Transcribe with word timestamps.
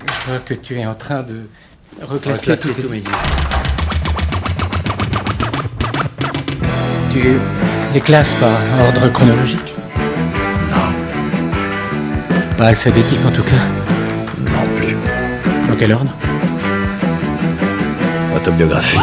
Je 0.00 0.30
vois 0.30 0.38
que 0.40 0.54
tu 0.54 0.78
es 0.78 0.86
en 0.86 0.94
train 0.94 1.22
de 1.22 1.46
reclasser, 2.02 2.52
Reclasser 2.52 2.72
tous 2.82 2.88
mes 2.88 2.98
disques. 3.00 3.14
Tu 7.12 7.22
les 7.92 8.00
classes 8.00 8.34
par 8.34 8.50
ordre 8.86 9.08
chronologique? 9.12 9.74
Non, 10.70 10.92
Pas 12.56 12.66
alphabétique 12.68 13.24
en 13.24 13.30
tout 13.30 13.42
cas? 13.44 13.64
non 14.40 14.76
plus. 14.78 14.96
Dans 15.68 15.76
quel 15.76 15.92
ordre? 15.92 16.12
Autobiographie. 18.36 18.98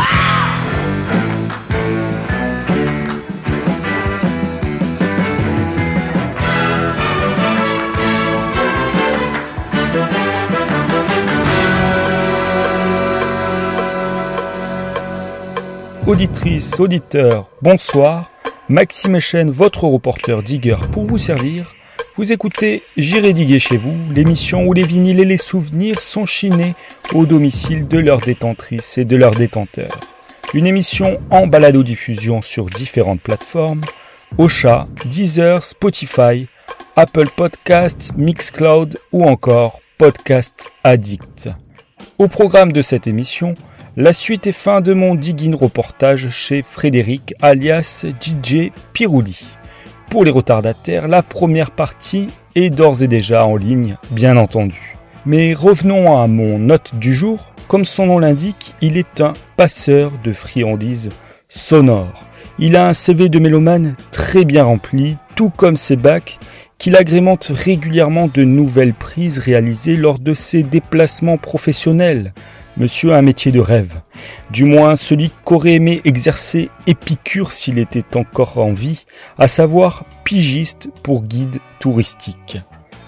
Auditrices, 16.11 16.77
auditeurs, 16.77 17.49
bonsoir. 17.61 18.29
Maxime 18.67 19.15
Echen, 19.15 19.49
votre 19.49 19.85
reporter 19.85 20.43
digger 20.43 20.75
pour 20.91 21.05
vous 21.05 21.17
servir. 21.17 21.73
Vous 22.17 22.33
écoutez 22.33 22.83
J'irai 22.97 23.31
diguer 23.31 23.59
chez 23.59 23.77
vous, 23.77 23.95
l'émission 24.13 24.67
où 24.67 24.73
les 24.73 24.83
vinyles 24.83 25.21
et 25.21 25.25
les 25.25 25.37
souvenirs 25.37 26.01
sont 26.01 26.25
chinés 26.25 26.75
au 27.13 27.25
domicile 27.25 27.87
de 27.87 27.97
leurs 27.97 28.19
détentrices 28.19 28.97
et 28.97 29.05
de 29.05 29.15
leurs 29.15 29.35
détenteurs. 29.35 30.01
Une 30.53 30.67
émission 30.67 31.17
en 31.29 31.47
balado-diffusion 31.47 32.41
sur 32.41 32.65
différentes 32.65 33.21
plateformes 33.21 33.85
Ocha, 34.37 34.83
Deezer, 35.05 35.63
Spotify, 35.63 36.45
Apple 36.97 37.29
Podcasts, 37.33 38.17
Mixcloud 38.17 38.99
ou 39.13 39.23
encore 39.23 39.79
Podcast 39.97 40.69
Addict. 40.83 41.47
Au 42.19 42.27
programme 42.27 42.73
de 42.73 42.81
cette 42.81 43.07
émission, 43.07 43.55
la 43.97 44.13
suite 44.13 44.47
et 44.47 44.53
fin 44.53 44.79
de 44.79 44.93
mon 44.93 45.15
digging 45.15 45.53
reportage 45.53 46.29
chez 46.29 46.61
Frédéric 46.61 47.33
alias 47.41 48.05
DJ 48.21 48.71
Pirouli. 48.93 49.57
Pour 50.09 50.23
les 50.23 50.31
retardataires, 50.31 51.09
la 51.09 51.21
première 51.21 51.71
partie 51.71 52.27
est 52.55 52.69
d'ores 52.69 53.03
et 53.03 53.07
déjà 53.07 53.45
en 53.45 53.57
ligne, 53.57 53.97
bien 54.11 54.37
entendu. 54.37 54.95
Mais 55.25 55.53
revenons 55.53 56.17
à 56.17 56.27
mon 56.27 56.57
note 56.57 56.95
du 56.95 57.13
jour. 57.13 57.51
Comme 57.67 57.85
son 57.85 58.05
nom 58.05 58.19
l'indique, 58.19 58.75
il 58.81 58.97
est 58.97 59.19
un 59.19 59.33
passeur 59.57 60.11
de 60.23 60.31
friandises 60.31 61.09
sonores. 61.49 62.23
Il 62.59 62.77
a 62.77 62.87
un 62.87 62.93
CV 62.93 63.27
de 63.27 63.39
mélomane 63.39 63.95
très 64.11 64.45
bien 64.45 64.63
rempli, 64.63 65.17
tout 65.35 65.49
comme 65.49 65.77
ses 65.77 65.95
bacs, 65.95 66.39
qu'il 66.77 66.95
agrémente 66.95 67.51
régulièrement 67.53 68.29
de 68.33 68.43
nouvelles 68.43 68.93
prises 68.93 69.37
réalisées 69.37 69.95
lors 69.95 70.17
de 70.17 70.33
ses 70.33 70.63
déplacements 70.63 71.37
professionnels. 71.37 72.33
Monsieur 72.77 73.13
a 73.13 73.17
un 73.17 73.21
métier 73.21 73.51
de 73.51 73.59
rêve. 73.59 73.99
Du 74.51 74.63
moins 74.63 74.95
celui 74.95 75.31
qu'aurait 75.43 75.73
aimé 75.73 76.01
exercer 76.05 76.69
Épicure 76.87 77.51
s'il 77.51 77.79
était 77.79 78.15
encore 78.15 78.57
en 78.57 78.71
vie, 78.71 79.05
à 79.37 79.47
savoir 79.47 80.05
pigiste 80.23 80.89
pour 81.03 81.23
guide 81.23 81.57
touristique. 81.79 82.59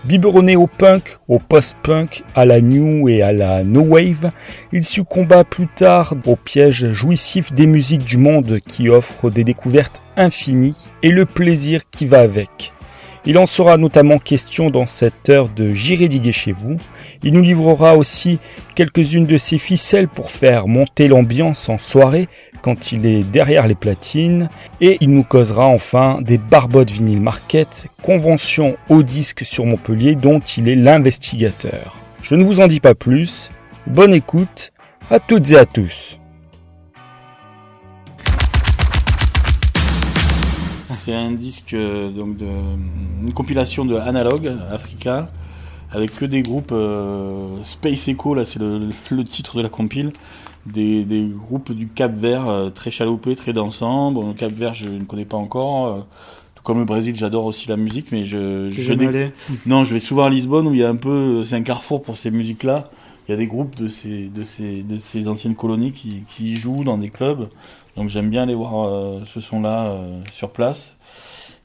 Biberonné 0.04 0.58
au 0.58 0.68
punk, 0.68 1.18
au 1.30 1.40
post-punk, 1.40 2.26
à 2.36 2.44
la 2.44 2.60
new 2.60 3.08
et 3.08 3.22
à 3.22 3.32
la 3.32 3.64
no 3.64 3.80
wave, 3.80 4.32
il 4.74 4.84
succomba 4.84 5.46
plus 5.46 5.68
tard 5.68 6.14
au 6.26 6.36
piège 6.36 6.92
jouissif 6.92 7.54
des 7.54 7.68
musiques 7.68 8.04
du 8.04 8.18
monde 8.18 8.60
qui 8.68 8.90
offrent 8.90 9.30
des 9.30 9.46
découvertes 9.46 10.04
infinies 10.18 10.90
et 11.04 11.10
le 11.10 11.26
plaisir 11.26 11.90
qui 11.90 12.06
va 12.06 12.20
avec. 12.20 12.73
Il 13.26 13.38
en 13.38 13.46
sera 13.46 13.78
notamment 13.78 14.18
question 14.18 14.70
dans 14.70 14.86
cette 14.86 15.30
heure 15.30 15.48
de 15.48 15.74
J'irai 15.74 16.10
diguer 16.10 16.34
chez 16.34 16.52
vous. 16.52 16.76
Il 17.24 17.34
nous 17.34 17.42
livrera 17.42 17.96
aussi 17.96 18.40
quelques-unes 18.76 19.26
de 19.26 19.38
ses 19.38 19.58
ficelles 19.58 20.10
pour 20.10 20.30
faire 20.30 20.68
monter 20.68 21.08
l'ambiance 21.08 21.70
en 21.70 21.78
soirée 21.78 22.28
quand 22.62 22.92
il 22.92 23.06
est 23.06 23.24
derrière 23.24 23.68
les 23.68 23.76
platines. 23.76 24.50
Et 24.82 24.98
il 25.00 25.12
nous 25.12 25.24
causera 25.24 25.68
enfin 25.68 26.20
des 26.22 26.38
barbottes 26.38 26.92
vinyle 26.92 27.22
market, 27.22 27.88
convention 28.02 28.76
au 28.90 29.04
disque 29.04 29.46
sur 29.46 29.66
Montpellier 29.66 30.16
dont 30.16 30.40
il 30.40 30.68
est 30.68 30.76
l'investigateur. 30.76 31.96
Je 32.22 32.36
ne 32.36 32.44
vous 32.44 32.60
en 32.60 32.68
dis 32.68 32.82
pas 32.82 32.96
plus. 32.96 33.52
Bonne 33.88 34.14
écoute 34.14 34.74
à 35.10 35.20
toutes 35.20 35.52
et 35.52 35.58
à 35.58 35.66
tous. 35.66 36.20
C'est 41.06 41.14
un 41.14 41.32
disque 41.32 41.74
euh, 41.74 42.10
donc 42.12 42.38
de 42.38 42.46
une 42.46 43.34
compilation 43.34 43.84
de 43.84 43.96
Analog 43.96 44.50
Africa 44.72 45.30
avec 45.92 46.16
que 46.16 46.24
des 46.24 46.42
groupes 46.42 46.72
euh, 46.72 47.58
Space 47.66 48.08
Echo 48.08 48.34
là 48.34 48.46
c'est 48.46 48.60
le, 48.60 48.90
le 49.12 49.24
titre 49.26 49.58
de 49.58 49.62
la 49.64 49.68
compile 49.68 50.14
des, 50.66 51.04
des 51.04 51.26
groupes 51.28 51.74
du 51.74 51.90
Cap 51.90 52.14
Vert 52.16 52.48
euh, 52.48 52.70
très 52.70 52.90
chaloupés 52.90 53.36
très 53.36 53.52
dansants. 53.52 54.14
Bon 54.14 54.30
le 54.30 54.34
Cap 54.34 54.54
Vert 54.54 54.76
je 54.76 54.88
ne 54.88 55.04
connais 55.04 55.26
pas 55.26 55.36
encore 55.36 55.88
euh, 55.88 56.00
tout 56.56 56.64
comme 56.64 56.80
le 56.80 56.86
Brésil 56.86 57.14
j'adore 57.18 57.44
aussi 57.44 57.68
la 57.68 57.76
musique 57.76 58.14
mais 58.14 58.24
je, 58.24 58.70
dé- 58.96 59.06
non 59.66 59.84
je 59.84 59.94
vais 59.94 60.00
souvent 60.00 60.24
à 60.24 60.30
Lisbonne 60.30 60.68
où 60.68 60.74
il 60.74 60.80
y 60.80 60.84
a 60.86 60.90
un 60.90 60.96
peu 60.96 61.44
c'est 61.44 61.56
un 61.58 61.64
carrefour 61.64 62.02
pour 62.02 62.18
ces 62.18 62.32
musiques 62.32 62.64
là 62.64 62.90
il 63.28 63.32
y 63.32 63.36
a 63.36 63.38
des 63.38 63.48
groupes 63.48 63.76
de 63.76 63.90
ces 63.90 64.30
de 64.34 64.46
ces 64.46 64.84
de 64.84 64.96
ces 64.98 65.28
anciennes 65.28 65.56
colonies 65.56 65.92
qui, 65.92 66.24
qui 66.34 66.56
jouent 66.56 66.86
dans 66.86 66.98
des 66.98 67.10
clubs 67.10 67.50
donc 67.96 68.10
j'aime 68.10 68.30
bien 68.30 68.44
aller 68.44 68.56
voir 68.56 68.88
euh, 68.88 69.22
ce 69.26 69.40
son 69.40 69.62
là 69.62 69.98
sur 70.34 70.52
place. 70.52 70.96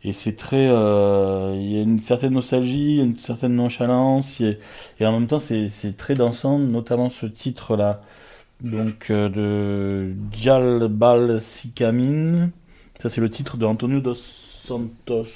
Et 0.05 0.13
c'est 0.13 0.37
très 0.37 0.69
euh, 0.69 1.57
il 1.57 1.73
y 1.73 1.79
a 1.79 1.83
une 1.83 2.01
certaine 2.01 2.33
nostalgie 2.33 2.99
une 2.99 3.19
certaine 3.19 3.55
nonchalance. 3.55 4.41
Et, 4.41 4.59
en 5.01 5.13
même 5.13 5.27
temps 5.27 5.41
c'est 5.41 5.97
très 5.97 6.15
dansant 6.15 6.59
notamment 6.59 7.11
ce 7.11 7.27
titre 7.27 7.77
là 7.77 8.03
donc 8.61 9.11
euh, 9.11 9.29
de 9.29 10.15
Djalbal 10.33 11.41
Sikamin 11.41 12.51
ça 12.99 13.09
c'est 13.11 13.21
le 13.21 13.31
titre 13.31 13.57
de 13.57 13.67
Antonio 13.67 14.01
dos 14.01 14.15
Santos 14.15 15.27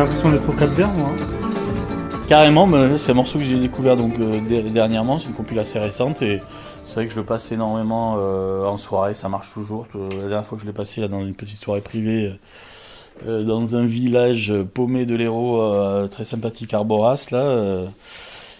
l'impression 0.00 0.30
d'être 0.30 0.48
au 0.48 0.52
Cap 0.52 0.68
Vert, 0.70 0.88
moi. 0.92 1.10
Carrément, 2.28 2.66
mais 2.66 2.98
c'est 2.98 3.12
un 3.12 3.14
morceau 3.14 3.38
que 3.38 3.44
j'ai 3.44 3.58
découvert 3.58 3.96
donc 3.96 4.14
euh, 4.18 4.40
der- 4.48 4.64
dernièrement, 4.64 5.18
c'est 5.20 5.26
une 5.26 5.34
compile 5.34 5.58
assez 5.60 5.78
récente 5.78 6.22
et 6.22 6.40
c'est 6.84 6.94
vrai 6.94 7.06
que 7.06 7.12
je 7.12 7.18
le 7.20 7.24
passe 7.24 7.52
énormément 7.52 8.16
euh, 8.18 8.64
en 8.66 8.78
soirée, 8.78 9.14
ça 9.14 9.28
marche 9.28 9.52
toujours. 9.52 9.86
Euh, 9.94 10.08
La 10.22 10.28
dernière 10.28 10.44
fois 10.46 10.58
que 10.58 10.62
je 10.62 10.66
l'ai 10.68 10.72
passé 10.74 11.00
là 11.00 11.06
dans 11.08 11.20
une 11.20 11.34
petite 11.34 11.60
soirée 11.62 11.80
privée 11.82 12.32
euh, 13.28 13.44
dans 13.44 13.76
un 13.76 13.86
village 13.86 14.52
paumé 14.74 15.06
de 15.06 15.14
l'Hérault 15.14 16.08
très 16.10 16.24
sympathique 16.24 16.74
Arboras 16.74 17.28
là, 17.30 17.82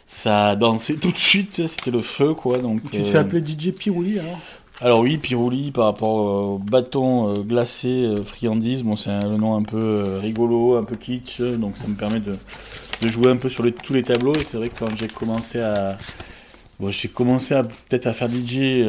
ça 0.07 0.51
a 0.51 0.57
dansé 0.57 0.95
tout 0.97 1.11
de 1.11 1.17
suite, 1.19 1.67
c'était 1.67 1.91
le 1.91 2.01
feu 2.03 2.35
quoi. 2.35 2.59
Donc 2.59 2.89
Tu 2.93 3.03
te 3.03 3.07
fais 3.09 3.19
appeler 3.19 3.45
DJ 3.45 3.73
Pirouli, 3.73 4.21
alors? 4.21 4.39
Alors 4.83 5.01
oui, 5.01 5.17
Pirouli 5.17 5.71
par 5.71 5.85
rapport 5.87 6.19
euh, 6.19 6.55
au 6.55 6.59
bâton 6.59 7.31
euh, 7.31 7.35
glacé 7.43 7.89
euh, 8.05 8.23
friandise, 8.25 8.83
bon 8.83 8.95
c'est 8.95 9.09
un- 9.11 9.27
le 9.31 9.39
nom 9.39 9.57
un 9.57 9.63
peu 9.63 10.19
rigolo, 10.21 10.77
un 10.77 10.85
peu 10.85 10.97
kitsch, 10.97 11.41
donc 11.41 11.79
ça 11.79 11.87
me 11.89 11.95
permet 11.95 12.21
de, 12.21 12.37
jouer 13.09 13.31
un 13.31 13.37
peu 13.37 13.49
sur 13.49 13.65
tous 13.83 13.95
les 13.95 14.03
tableaux. 14.03 14.35
Et 14.35 14.45
c'est 14.45 14.59
vrai 14.59 14.69
que 14.69 14.79
quand 14.79 14.95
j'ai 14.95 15.09
commencé 15.09 15.61
à 15.61 15.97
bon, 16.79 16.91
j'ai 16.91 17.09
commencé 17.09 17.55
à 17.55 17.63
peut-être 17.65 18.07
à 18.07 18.13
faire 18.13 18.29
DJ 18.29 18.85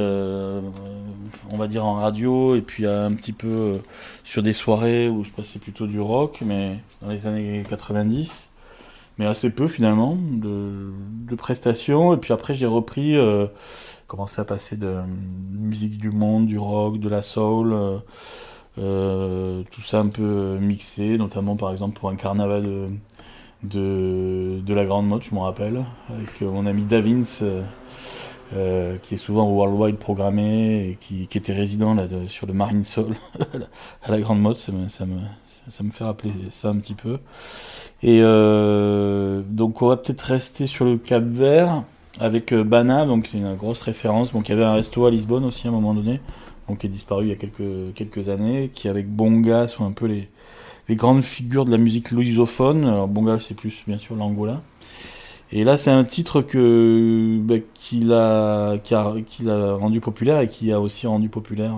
on 1.52 1.58
va 1.58 1.68
dire 1.68 1.86
en 1.86 1.94
radio 1.94 2.56
et 2.56 2.62
puis 2.62 2.86
un 2.86 3.14
petit 3.14 3.32
peu 3.32 3.80
sur 4.26 4.44
des 4.44 4.54
soirées 4.54 5.08
où 5.08 5.24
je 5.24 5.32
passais 5.32 5.60
plutôt 5.60 5.88
du 5.88 6.02
rock 6.02 6.40
mais 6.42 6.78
dans 7.02 7.10
les 7.10 7.28
années 7.28 7.64
90 7.70 8.30
mais 9.20 9.26
assez 9.26 9.50
peu 9.50 9.68
finalement 9.70 10.18
de, 10.20 10.92
de 11.30 11.36
prestations. 11.36 12.14
Et 12.14 12.18
puis 12.18 12.34
après 12.34 12.54
j'ai 12.56 12.66
repris 12.66 13.16
commencé 14.08 14.40
à 14.42 14.46
passer 14.46 14.78
de 14.78 14.96
musique 15.52 15.98
du 15.98 16.12
monde, 16.12 16.48
du 16.48 16.58
rock, 16.58 17.00
de 17.00 17.10
la 17.10 17.22
soul, 17.22 17.74
euh, 17.74 17.98
euh, 18.80 19.64
tout 19.72 19.82
ça 19.82 20.00
un 20.00 20.08
peu 20.08 20.58
mixé, 20.60 21.18
notamment 21.18 21.56
par 21.56 21.72
exemple 21.72 22.00
pour 22.00 22.10
un 22.10 22.16
carnaval 22.16 22.90
de, 23.64 24.62
de, 24.62 24.74
la 24.74 24.86
Grande 24.86 25.08
Motte, 25.08 25.24
je 25.24 25.36
m'en 25.36 25.42
rappelle, 25.42 25.84
avec 26.10 26.42
euh, 26.42 26.50
mon 26.50 26.66
ami 26.66 26.84
Davins, 26.84 27.24
qui 29.04 29.14
est 29.14 29.18
souvent 29.18 29.50
au 29.50 29.56
Worldwide 29.56 29.98
programmé 29.98 30.92
et 30.92 30.98
qui, 31.02 31.28
était 31.38 31.54
résident 31.54 31.94
là, 31.94 32.08
sur 32.28 32.48
le 32.48 32.54
Marine 32.54 32.86
Soul 32.86 33.16
à 34.04 34.12
la 34.12 34.22
Grande 34.22 34.40
Motte, 34.40 34.58
ça 34.58 34.72
me, 34.72 34.88
ça, 34.88 35.06
me, 35.06 35.20
ça, 35.68 35.84
me 35.84 35.92
fait 35.92 36.06
rappeler 36.06 36.32
ça 36.52 36.70
un 36.70 36.78
petit 36.78 36.94
peu. 36.94 37.20
Et 38.04 38.22
donc 38.22 39.82
on 39.82 39.88
va 39.88 39.98
peut-être 39.98 40.22
rester 40.22 40.66
sur 40.66 40.86
le 40.86 40.98
Cap 40.98 41.24
Vert 41.24 41.84
avec 42.20 42.54
euh, 42.54 42.64
Bana, 42.64 43.06
donc 43.06 43.28
c'est 43.28 43.38
une 43.38 43.56
grosse 43.56 43.82
référence. 43.82 44.34
Donc 44.34 44.50
il 44.50 44.52
y 44.52 44.56
avait 44.56 44.66
un 44.66 44.74
resto 44.74 45.06
à 45.06 45.12
Lisbonne 45.12 45.46
aussi 45.46 45.68
à 45.68 45.70
un 45.70 45.74
moment 45.74 45.94
donné, 45.94 46.20
donc 46.68 46.80
qui 46.80 46.88
est 46.88 46.90
disparu 46.90 47.26
il 47.26 47.30
y 47.30 47.32
a 47.32 47.36
quelques 47.36 48.30
années, 48.30 48.72
qui 48.74 48.88
avec 48.88 49.08
Bonga 49.08 49.68
sont 49.68 49.86
un 49.86 49.92
peu 49.92 50.06
les 50.06 50.96
grandes 50.96 51.24
figures 51.24 51.66
de 51.66 51.72
la 51.72 51.78
musique 51.78 52.12
lusophone. 52.12 52.86
Alors 52.86 53.08
Bonga 53.08 53.38
c'est 53.40 53.56
plus 53.56 53.84
bien 53.88 53.98
sûr 54.00 54.16
l'Angola. 54.16 54.62
Et 55.52 55.64
là 55.64 55.78
c'est 55.78 55.92
un 55.92 56.04
titre 56.04 56.42
bah, 56.42 57.56
qu'il 57.74 58.12
a 58.12 58.78
qui 58.80 58.94
a 58.94 59.76
rendu 59.76 60.02
populaire 60.02 60.42
et 60.42 60.50
qui 60.50 60.72
a 60.74 60.82
aussi 60.82 61.08
rendu 61.08 61.30
populaire 61.30 61.74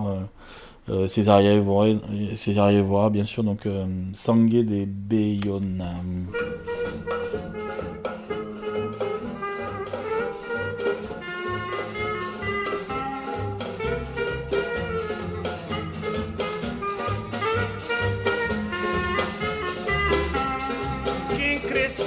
euh, 0.88 1.06
euh, 1.06 1.52
Evora, 1.56 1.86
Evora 2.72 3.10
bien 3.10 3.26
sûr 3.26 3.44
donc 3.44 3.66
euh, 3.66 3.86
Sangue 4.12 4.50
de 4.50 4.84
Bayona. 4.86 5.94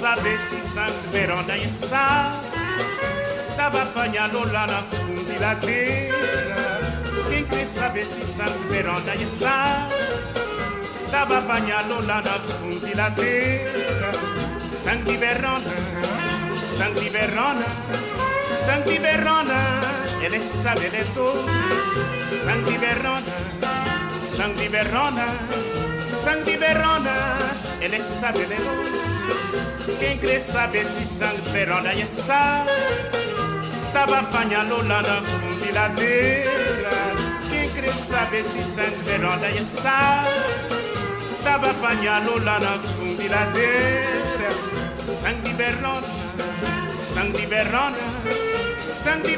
Saber 0.04 0.38
se 0.38 0.60
Santo 0.60 1.10
Verona 1.14 1.56
e 1.56 1.70
Sá 1.70 2.38
Tava 3.56 3.84
apanhado 3.84 4.52
lá 4.52 4.68
na 4.68 4.82
fundiladeira 4.82 6.14
Quem 7.30 7.46
quer 7.46 7.66
saber 7.66 8.06
se 8.06 8.26
Santo 8.26 8.60
Verona 8.68 9.16
e 9.16 9.26
Sá 9.26 9.88
Tava 11.10 11.38
apanhado 11.38 12.06
lá 12.06 12.22
na 12.22 12.38
fundiladeira 12.38 13.72
de 15.06 15.16
Verona, 15.16 15.64
de 17.00 17.10
Verona 17.10 17.66
de 18.86 19.00
Verona, 19.00 19.82
ele 20.22 20.42
sabe 20.42 20.90
de 20.90 21.06
todos. 21.14 21.46
De 22.66 22.78
Verona, 22.78 23.24
de 24.58 24.68
Verona 24.68 25.83
Sangue 26.24 26.52
de 26.52 26.58
Verona, 26.58 27.38
ele 27.82 28.02
sabe 28.02 28.46
de 28.46 28.56
nós. 28.64 30.00
Quem 30.00 30.18
quer 30.18 30.40
saber 30.40 30.86
se 30.86 31.04
sangue 31.04 31.42
de 31.42 31.50
Verona 31.50 31.92
é 31.92 32.06
sal, 32.06 32.66
tava 33.92 34.20
apanhado 34.20 34.78
lá 34.88 35.02
na 35.02 35.22
fundiladeira. 35.22 36.92
Quem 37.50 37.70
quer 37.72 37.94
saber 37.94 38.42
se 38.42 38.64
sangue 38.64 38.96
de 38.96 39.04
Verona 39.04 39.48
é 39.48 39.64
sal, 39.64 40.24
tava 41.44 41.72
apanhado 41.72 42.42
lá 42.42 42.58
na 42.58 42.80
fundiladeira. 42.80 44.50
Sangue 45.06 45.42
de 45.42 45.54
Verona, 45.56 46.08
sangue 47.04 47.38
de 47.38 47.46
Verona, 47.48 47.98
sangue 48.94 49.28
de 49.28 49.36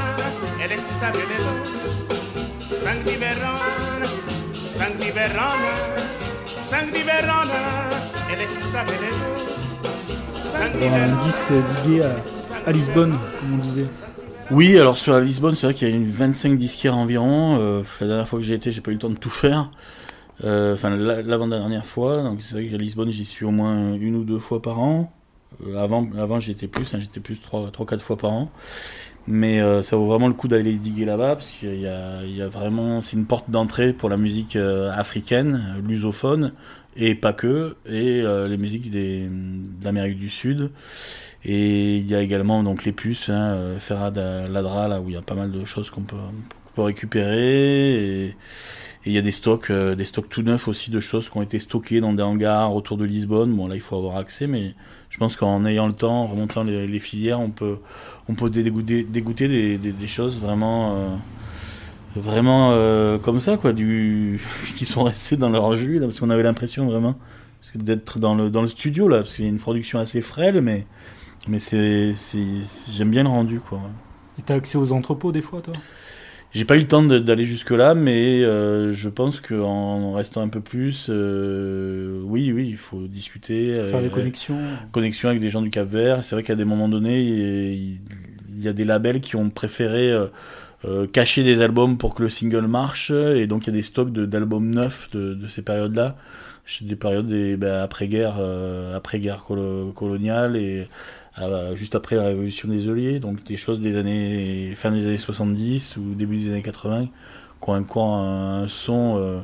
un 10.89 11.27
disque 11.27 11.53
digué 11.85 12.03
à, 12.03 12.69
à 12.69 12.73
Lisbonne, 12.73 13.19
comme 13.41 13.55
on 13.55 13.59
disait. 13.59 13.87
Oui, 14.51 14.79
alors 14.79 14.99
sur 14.99 15.13
la 15.13 15.21
Lisbonne, 15.21 15.55
c'est 15.55 15.67
vrai 15.67 15.75
qu'il 15.75 15.89
y 15.89 15.93
a 15.93 15.95
une 15.95 16.09
25 16.11 16.57
disquaires 16.59 16.97
environ. 16.97 17.59
Euh, 17.61 17.83
la 18.01 18.07
dernière 18.07 18.29
fois 18.29 18.39
que 18.39 18.45
j'ai 18.45 18.55
été, 18.55 18.73
j'ai 18.73 18.81
pas 18.81 18.91
eu 18.91 18.95
le 18.95 19.01
temps 19.01 19.11
de 19.11 19.17
tout 19.17 19.31
faire. 19.31 19.71
Euh, 20.45 20.75
Enfin, 20.75 20.91
la- 20.91 21.23
l'avant-dernière 21.23 21.87
fois. 21.87 22.23
Donc 22.23 22.39
c'est 22.43 22.55
vrai 22.55 22.67
que 22.67 22.75
à 22.75 22.79
Lisbonne, 22.79 23.11
j'y 23.11 23.25
suis 23.25 23.45
au 23.45 23.51
moins 23.51 23.95
une 23.95 24.17
ou 24.17 24.25
deux 24.25 24.39
fois 24.39 24.61
par 24.61 24.81
an. 24.81 25.13
Euh, 25.67 25.77
avant, 25.77 26.09
avant 26.19 26.41
j'y 26.41 26.53
étais 26.53 26.67
plus, 26.67 26.95
hein, 26.95 26.99
j'étais 27.01 27.21
plus 27.21 27.41
trois, 27.41 27.71
trois, 27.71 27.87
quatre 27.87 28.03
fois 28.03 28.17
par 28.17 28.33
an. 28.33 28.51
Mais 29.27 29.61
euh, 29.61 29.83
ça 29.83 29.97
vaut 29.97 30.07
vraiment 30.07 30.29
le 30.29 30.35
coup 30.35 30.49
d'aller 30.49 30.75
diguer 30.75 31.07
là-bas 31.07 31.37
parce 31.37 31.51
qu'il 31.51 31.81
y 31.81 31.87
a, 31.87 32.23
il 32.25 32.37
y 32.37 32.43
a 32.43 32.49
vraiment, 32.49 33.01
c'est 33.01 33.17
une 33.17 33.25
porte 33.25 33.51
d'entrée 33.51 33.95
pour 33.95 34.11
la 34.11 34.19
musique 34.19 34.57
euh, 34.57 34.91
africaine, 34.93 35.77
lusophone 35.87 36.53
et 36.97 37.15
pas 37.15 37.33
que, 37.33 37.77
et 37.87 38.23
les 38.23 38.57
musiques 38.57 38.89
des, 38.91 39.27
de 39.29 40.13
du 40.13 40.31
Sud. 40.31 40.71
Et 41.45 41.97
il 41.97 42.07
y 42.07 42.15
a 42.15 42.21
également 42.21 42.63
donc 42.63 42.85
les 42.85 42.93
puces, 42.93 43.29
hein, 43.31 43.75
Ferrad 43.81 44.17
Ladra, 44.17 44.87
là 44.87 45.01
où 45.01 45.09
il 45.09 45.15
y 45.15 45.17
a 45.17 45.23
pas 45.23 45.35
mal 45.35 45.51
de 45.51 45.65
choses 45.65 45.91
qu'on 45.91 46.03
peut, 46.03 46.17
récupérer. 46.77 48.27
Et, 48.27 48.37
il 49.07 49.13
y 49.13 49.19
a 49.19 49.23
des 49.23 49.33
stocks, 49.33 49.73
des 49.73 50.05
stocks 50.05 50.29
tout 50.29 50.43
neufs 50.43 50.69
aussi 50.69 50.91
de 50.91 51.01
choses 51.01 51.29
qui 51.29 51.37
ont 51.37 51.43
été 51.43 51.59
stockées 51.59 52.01
dans 52.01 52.13
des 52.13 52.23
hangars 52.23 52.75
autour 52.75 52.97
de 52.97 53.05
Lisbonne. 53.05 53.55
Bon 53.55 53.67
là 53.67 53.75
il 53.75 53.81
faut 53.81 53.97
avoir 53.97 54.17
accès, 54.17 54.47
mais 54.47 54.75
je 55.15 55.19
pense 55.21 55.37
qu'en 55.37 55.65
ayant 55.65 55.87
le 55.87 55.93
temps, 55.93 56.25
en 56.25 56.27
remontant 56.27 56.65
les, 56.65 56.99
filières, 56.99 57.39
on 57.39 57.51
peut, 57.51 57.79
on 58.29 58.35
peut 58.35 58.51
dégoûter, 58.51 59.05
des, 59.05 60.07
choses 60.09 60.41
vraiment, 60.41 60.97
euh, 60.97 61.09
vraiment 62.17 62.73
euh, 62.73 63.17
comme 63.19 63.39
ça 63.39 63.57
quoi, 63.57 63.73
du, 63.73 64.41
qui 64.77 64.85
sont 64.85 65.05
restées 65.05 65.37
dans 65.37 65.51
leur 65.51 65.77
jus 65.77 66.01
parce 66.01 66.19
qu'on 66.19 66.31
avait 66.31 66.43
l'impression 66.43 66.87
vraiment 66.87 67.15
d'être 67.77 68.19
dans 68.19 68.35
le 68.35 68.51
dans 68.51 68.63
le 68.63 68.67
studio 68.67 69.07
là, 69.07 69.19
parce 69.19 69.37
qu'il 69.37 69.45
y 69.45 69.49
a 69.49 69.51
une 69.51 69.59
production 69.59 70.01
assez 70.01 70.21
frêle, 70.21 70.61
mais 70.61 70.85
mais 71.47 71.61
c'est- 71.61 72.13
j'aime 72.91 73.11
bien 73.11 73.23
le 73.23 73.29
rendu 73.29 73.61
quoi. 73.61 73.79
Et 74.41 74.43
t'as 74.43 74.57
accès 74.57 74.79
aux 74.79 74.91
entrepôts 74.91 75.31
des 75.31 75.43
fois, 75.43 75.63
toi? 75.63 75.75
J'ai 76.55 76.65
pas 76.65 76.77
eu 76.77 76.81
le 76.81 76.87
temps 76.87 77.03
d'aller 77.03 77.45
jusque 77.47 77.71
là, 77.73 77.95
mais 77.95 78.43
euh, 78.45 78.93
je 78.93 79.09
pense 79.09 79.41
qu'en 79.41 80.13
restant 80.13 80.41
un 80.41 80.49
peu 80.49 80.61
plus, 80.61 81.07
euh, 81.11 82.21
oui, 82.25 82.53
oui, 82.53 82.69
il 82.69 82.77
faut 82.77 83.07
discuter, 83.09 83.77
Faire 83.91 83.97
euh, 83.99 84.03
des 84.03 84.09
connexions. 84.11 84.57
connexion 84.93 85.29
avec 85.31 85.41
des 85.41 85.51
gens 85.51 85.63
du 85.63 85.71
Cap 85.71 85.89
Vert. 85.89 86.23
C'est 86.23 86.37
vrai 86.37 86.45
qu'à 86.45 86.55
des 86.55 86.65
moments 86.65 86.89
donnés, 86.89 87.23
il, 87.23 87.99
y 88.63 88.69
a 88.69 88.73
des 88.73 88.85
labels 88.85 89.21
qui 89.21 89.35
ont 89.35 89.51
préféré 89.51 90.13
euh, 90.13 90.27
euh, 90.85 91.07
cacher 91.09 91.43
des 91.43 91.61
albums 91.61 91.99
pour 91.99 92.15
que 92.15 92.23
le 92.23 92.31
single 92.31 92.67
marche, 92.69 93.11
et 93.11 93.47
donc 93.49 93.65
il 93.65 93.67
y 93.69 93.71
a 93.71 93.77
des 93.77 93.83
stocks 93.83 94.13
de- 94.13 94.27
d'albums 94.27 94.71
neufs 94.71 95.09
de, 95.13 95.35
de 95.35 95.49
ces 95.49 95.63
périodes-là, 95.63 96.17
C'est 96.67 96.87
des 96.87 96.95
périodes 96.97 97.27
des, 97.27 97.57
ben, 97.57 97.83
après-guerre, 97.83 98.37
euh, 98.39 98.97
après-guerre 98.97 99.45
colo- 99.49 99.93
coloniale. 99.93 100.57
Et 100.57 100.87
euh, 101.43 101.75
juste 101.77 101.95
après 101.95 102.17
la 102.17 102.25
révolution 102.25 102.69
des 102.69 102.89
Olliers, 102.89 103.19
donc 103.19 103.43
des 103.45 103.57
choses 103.57 103.81
des 103.81 103.97
années 103.97 104.73
fin 104.77 104.91
des 104.93 105.07
années 105.07 105.19
70 105.19 105.97
ou 105.97 106.15
début 106.15 106.37
des 106.39 106.51
années 106.51 106.63
80 106.63 107.07
qui 107.63 107.71
ont 107.71 107.75
un, 107.75 108.63
un 108.65 108.69
son 108.69 109.17
euh, 109.19 109.39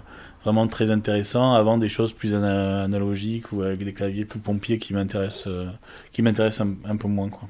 vraiment 0.45 0.67
très 0.69 0.91
intéressant 0.91 1.55
avant 1.55 1.79
des 1.79 1.89
choses 1.89 2.13
plus 2.13 2.35
ana- 2.35 2.83
analogiques 2.85 3.53
ou 3.53 3.63
avec 3.63 3.83
des 3.85 3.93
claviers 3.93 4.25
plus 4.25 4.39
pompiers 4.41 4.79
qui 4.79 4.95
m'intéressent 4.95 5.45
euh, 5.49 5.67
qui 6.13 6.23
m'intéressent 6.23 6.67
un, 6.67 6.91
un 6.91 6.97
peu 6.97 7.09
moins 7.09 7.29
quoi. 7.29 7.49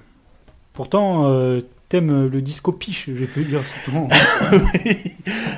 Pourtant, 0.73 1.27
euh, 1.29 1.61
t'aimes 1.89 2.29
le 2.29 2.41
disco 2.41 2.73
piche, 2.73 3.11
j'ai 3.15 3.27
pu 3.27 3.43
dire, 3.45 3.61
c'est 3.65 3.91
tout. 3.91 4.09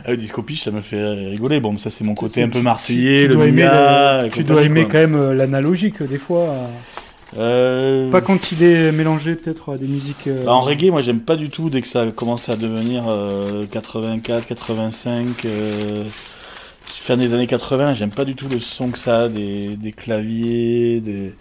Euh, 0.08 0.16
Disco 0.16 0.42
Piche, 0.42 0.62
ça 0.62 0.72
me 0.72 0.80
fait 0.80 1.00
rigoler. 1.00 1.60
Bon, 1.60 1.78
ça 1.78 1.88
c'est 1.88 2.02
mon 2.02 2.14
côté 2.16 2.42
un 2.42 2.48
peu 2.48 2.60
marseillais, 2.60 3.22
tu 3.22 3.28
le 3.28 3.34
dois 3.34 3.46
aimer 3.46 3.62
le- 3.62 4.28
Tu 4.30 4.42
dois 4.42 4.62
aimer 4.64 4.82
quoi. 4.82 4.92
quand 4.92 4.98
même 5.08 5.32
l'analogique, 5.32 6.02
des 6.02 6.18
fois. 6.18 6.56
Euh, 7.36 8.10
Pas 8.10 8.20
quand 8.20 8.52
il 8.52 8.62
est 8.62 8.92
mélangé 8.92 9.34
peut-être 9.34 9.72
à 9.72 9.78
des 9.78 9.86
musiques. 9.86 10.26
euh, 10.26 10.44
Bah, 10.44 10.52
en 10.52 10.62
reggae, 10.62 10.90
moi 10.90 11.02
j'aime 11.02 11.20
pas 11.20 11.36
du 11.36 11.50
tout 11.50 11.70
dès 11.70 11.80
que 11.82 11.88
ça 11.88 12.06
commence 12.14 12.48
à 12.48 12.56
devenir 12.56 13.04
euh, 13.08 13.64
84, 13.70 14.46
85, 14.46 15.44
euh, 15.44 16.04
fin 16.84 17.16
des 17.16 17.34
années 17.34 17.46
80, 17.46 17.94
j'aime 17.94 18.10
pas 18.10 18.24
du 18.24 18.34
tout 18.34 18.48
le 18.48 18.60
son 18.60 18.90
que 18.90 18.98
ça 18.98 19.22
a, 19.22 19.28
des, 19.28 19.76
des 19.76 19.92
claviers, 19.92 21.00
des... 21.00 21.34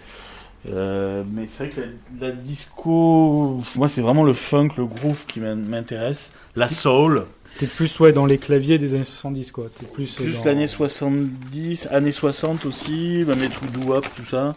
mais 0.66 1.48
c'est 1.48 1.66
vrai 1.68 1.70
que 1.70 1.82
la, 2.22 2.28
la 2.28 2.32
disco, 2.34 3.62
moi 3.76 3.90
c'est 3.90 4.02
vraiment 4.02 4.24
le 4.24 4.34
funk, 4.34 4.70
le 4.78 4.86
groove 4.86 5.26
qui 5.28 5.40
m'in- 5.40 5.56
m'intéresse, 5.56 6.32
la 6.56 6.68
soul, 6.70 7.26
T'es 7.60 7.67
plus 7.67 8.00
ouais, 8.00 8.12
dans 8.12 8.25
les 8.25 8.38
claviers 8.39 8.77
des 8.79 8.96
années 8.96 9.03
70, 9.03 9.51
quoi. 9.51 9.67
T'es 9.79 9.86
plus. 9.86 10.15
plus 10.15 10.38
dans- 10.39 10.46
l'année 10.46 10.67
70, 10.67 11.88
années 11.91 12.12
60 12.12 12.65
aussi, 12.65 13.24
même 13.27 13.39
les 13.39 13.50
trucs 13.50 13.72
doo-wop, 13.72 14.05
tout 14.15 14.25
ça, 14.25 14.55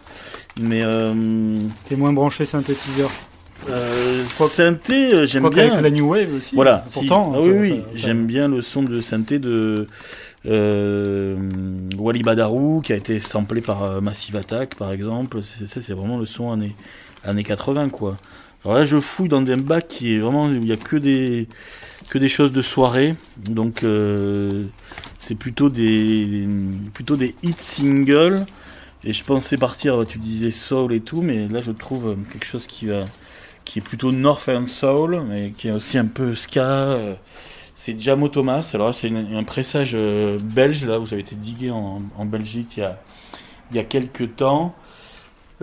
mais 0.60 0.80
euh, 0.82 1.12
T'es 1.86 1.96
moins 1.96 2.12
branché 2.14 2.44
synthétiseur. 2.46 3.10
euh, 3.68 4.24
synthé, 4.28 5.12
euh, 5.14 5.26
j'aime 5.26 5.48
bien. 5.50 5.68
qu'avec 5.68 5.82
la 5.82 5.90
New 5.90 6.08
Wave 6.08 6.34
aussi. 6.34 6.54
Voilà. 6.54 6.84
si. 6.88 6.94
Pourtant, 6.94 7.32
Ah 7.34 7.40
ça- 7.40 7.46
oui, 7.46 7.56
oui, 7.60 7.68
ça- 7.92 7.98
j'aime 8.06 8.26
bien 8.26 8.48
le 8.48 8.60
son 8.62 8.82
de 8.82 9.00
synthé 9.00 9.38
de 9.38 9.86
euh, 10.46 11.36
Wally 11.98 12.22
Badarou 12.22 12.80
qui 12.82 12.92
a 12.92 12.96
été 12.96 13.20
samplé 13.20 13.60
par 13.60 13.82
euh, 13.82 14.00
Massive 14.00 14.36
Attack, 14.36 14.74
par 14.76 14.92
exemple. 14.92 15.42
C'est 15.42 15.66
ça, 15.66 15.80
c'est 15.80 15.94
vraiment 15.94 16.18
le 16.18 16.26
son 16.26 16.52
années 16.52 16.74
années 17.24 17.44
80, 17.44 17.88
quoi. 17.88 18.16
Alors 18.64 18.78
là, 18.78 18.84
je 18.86 18.98
fouille 18.98 19.28
dans 19.28 19.42
des 19.42 19.56
bacs 19.56 19.88
qui 19.88 20.14
est 20.14 20.18
vraiment 20.18 20.46
où 20.46 20.54
il 20.54 20.66
y 20.66 20.72
a 20.72 20.76
que 20.76 20.96
des 20.96 21.48
que 22.10 22.18
des 22.18 22.28
choses 22.28 22.52
de 22.52 22.62
soirée, 22.62 23.14
donc 23.38 23.82
euh, 23.82 24.66
c'est 25.18 25.34
plutôt 25.34 25.70
des 25.70 26.46
plutôt 26.94 27.16
des 27.16 27.34
hits 27.42 27.54
singles. 27.58 28.44
Et 29.04 29.12
je 29.12 29.22
pensais 29.24 29.58
partir, 29.58 30.06
tu 30.06 30.18
disais 30.18 30.50
soul 30.50 30.92
et 30.94 31.00
tout, 31.00 31.22
mais 31.22 31.48
là 31.48 31.60
je 31.60 31.72
trouve 31.72 32.16
quelque 32.32 32.46
chose 32.46 32.66
qui 32.66 32.86
va 32.86 33.04
qui 33.64 33.78
est 33.78 33.82
plutôt 33.82 34.12
Northern 34.12 34.66
Soul, 34.66 35.22
mais 35.28 35.52
qui 35.56 35.68
est 35.68 35.72
aussi 35.72 35.98
un 35.98 36.06
peu 36.06 36.34
ska. 36.34 36.62
euh, 36.62 37.14
C'est 37.76 38.00
Jamo 38.00 38.28
Thomas. 38.28 38.70
Alors 38.74 38.88
là, 38.88 38.92
c'est 38.92 39.10
un 39.10 39.44
pressage 39.44 39.92
euh, 39.94 40.38
belge, 40.42 40.84
là, 40.86 41.00
où 41.00 41.06
j'avais 41.06 41.22
été 41.22 41.34
digué 41.36 41.70
en, 41.70 42.02
en 42.16 42.24
Belgique 42.26 42.76
il 42.76 42.80
y 42.80 42.82
a, 42.84 43.00
il 43.70 43.76
y 43.76 43.80
a 43.80 43.84
quelques 43.84 44.36
temps. 44.36 44.74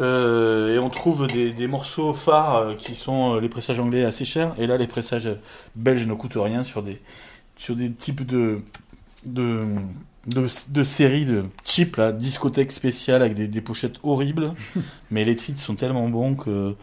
Euh, 0.02 0.76
et 0.76 0.80
on 0.80 0.90
trouve 0.90 1.28
des, 1.28 1.52
des 1.52 1.68
morceaux 1.68 2.14
phares 2.14 2.56
euh, 2.58 2.74
qui 2.76 2.96
sont 2.96 3.36
euh, 3.36 3.40
les 3.40 3.50
pressages 3.50 3.80
anglais 3.80 4.04
assez 4.04 4.26
chers. 4.26 4.54
Et 4.60 4.68
là, 4.68 4.78
les 4.78 4.88
pressages 4.88 5.30
belges 5.76 6.08
ne 6.08 6.14
coûtent 6.14 6.34
rien 6.36 6.64
sur 6.64 6.82
des, 6.82 7.00
sur 7.56 7.76
des 7.76 7.92
types 7.92 8.26
de, 8.26 8.62
de, 9.26 9.66
de, 10.28 10.48
de 10.70 10.84
séries 10.84 11.26
de 11.26 11.46
cheap, 11.64 11.98
là, 11.98 12.12
discothèque 12.12 12.72
spéciale 12.72 13.22
avec 13.22 13.36
des, 13.36 13.48
des 13.48 13.62
pochettes 13.62 13.98
horribles. 14.04 14.54
Mais 15.12 15.24
les 15.24 15.36
titres 15.36 15.60
sont 15.60 15.76
tellement 15.76 16.08
bons 16.10 16.36
que 16.36 16.76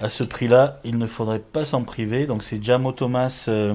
à 0.00 0.08
ce 0.08 0.24
prix-là, 0.24 0.80
il 0.84 0.98
ne 0.98 1.06
faudrait 1.06 1.40
pas 1.40 1.62
s'en 1.62 1.82
priver. 1.82 2.26
Donc 2.26 2.42
c'est 2.42 2.62
Jamo 2.62 2.92
Thomas 2.92 3.46
euh, 3.48 3.74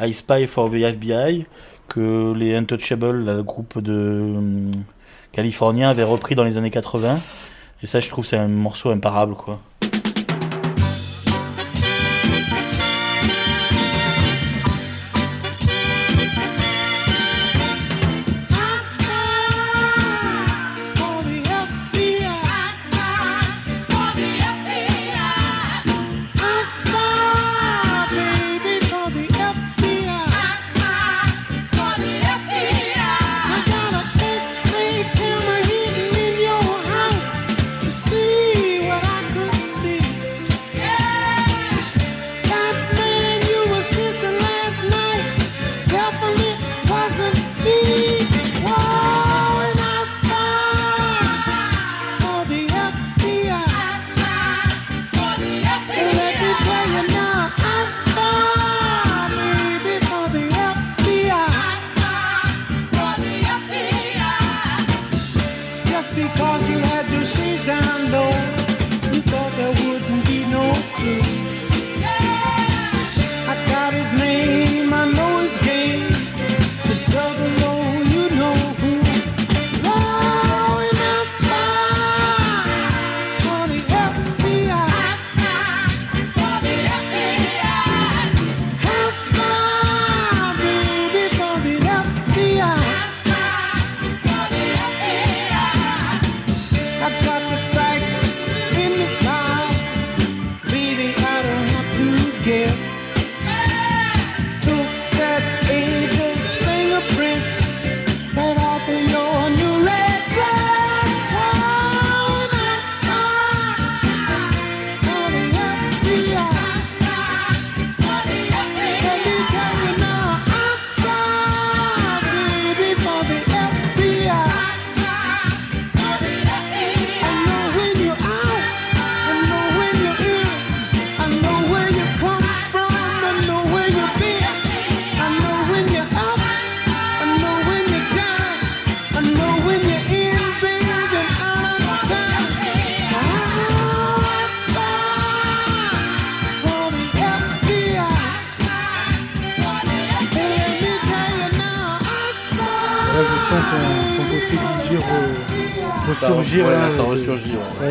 I 0.00 0.12
Spy 0.12 0.46
for 0.46 0.70
the 0.70 0.74
FBI 0.74 1.46
que 1.88 2.32
les 2.32 2.54
Untouchables, 2.54 3.24
le 3.24 3.42
groupe 3.42 3.78
de 3.78 3.92
euh, 3.92 4.72
californien, 5.32 5.90
avait 5.90 6.04
repris 6.04 6.34
dans 6.34 6.44
les 6.44 6.56
années 6.56 6.70
80. 6.70 7.20
Et 7.82 7.86
ça, 7.86 8.00
je 8.00 8.08
trouve, 8.08 8.24
c'est 8.26 8.36
un 8.36 8.48
morceau 8.48 8.90
imparable, 8.90 9.34
quoi. 9.34 9.60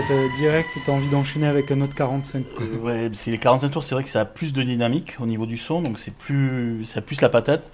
Ouais, 0.10 0.30
t'as- 0.30 0.38
direct, 0.38 0.80
t'as 0.86 0.92
envie 0.92 1.08
d'enchaîner 1.08 1.48
avec 1.48 1.72
un 1.72 1.82
autre 1.82 1.96
45. 1.96 2.44
quoi. 2.56 2.66
Euh, 2.66 2.78
ouais, 2.80 3.10
c'est 3.14 3.32
les 3.32 3.38
45 3.38 3.70
tours, 3.70 3.84
c'est 3.84 3.96
vrai 3.96 4.04
que 4.04 4.10
ça 4.10 4.22
a 4.22 4.26
plus 4.26 4.54
de 4.54 4.62
dynamique 4.62 5.16
au 5.22 5.26
niveau 5.26 5.46
du 5.46 5.58
son, 5.58 5.82
donc 5.82 6.00
c'est 6.00 6.14
plus, 6.14 6.84
ça 6.86 7.00
a 7.00 7.02
plus 7.02 7.22
la 7.22 7.30
patate. 7.30 7.72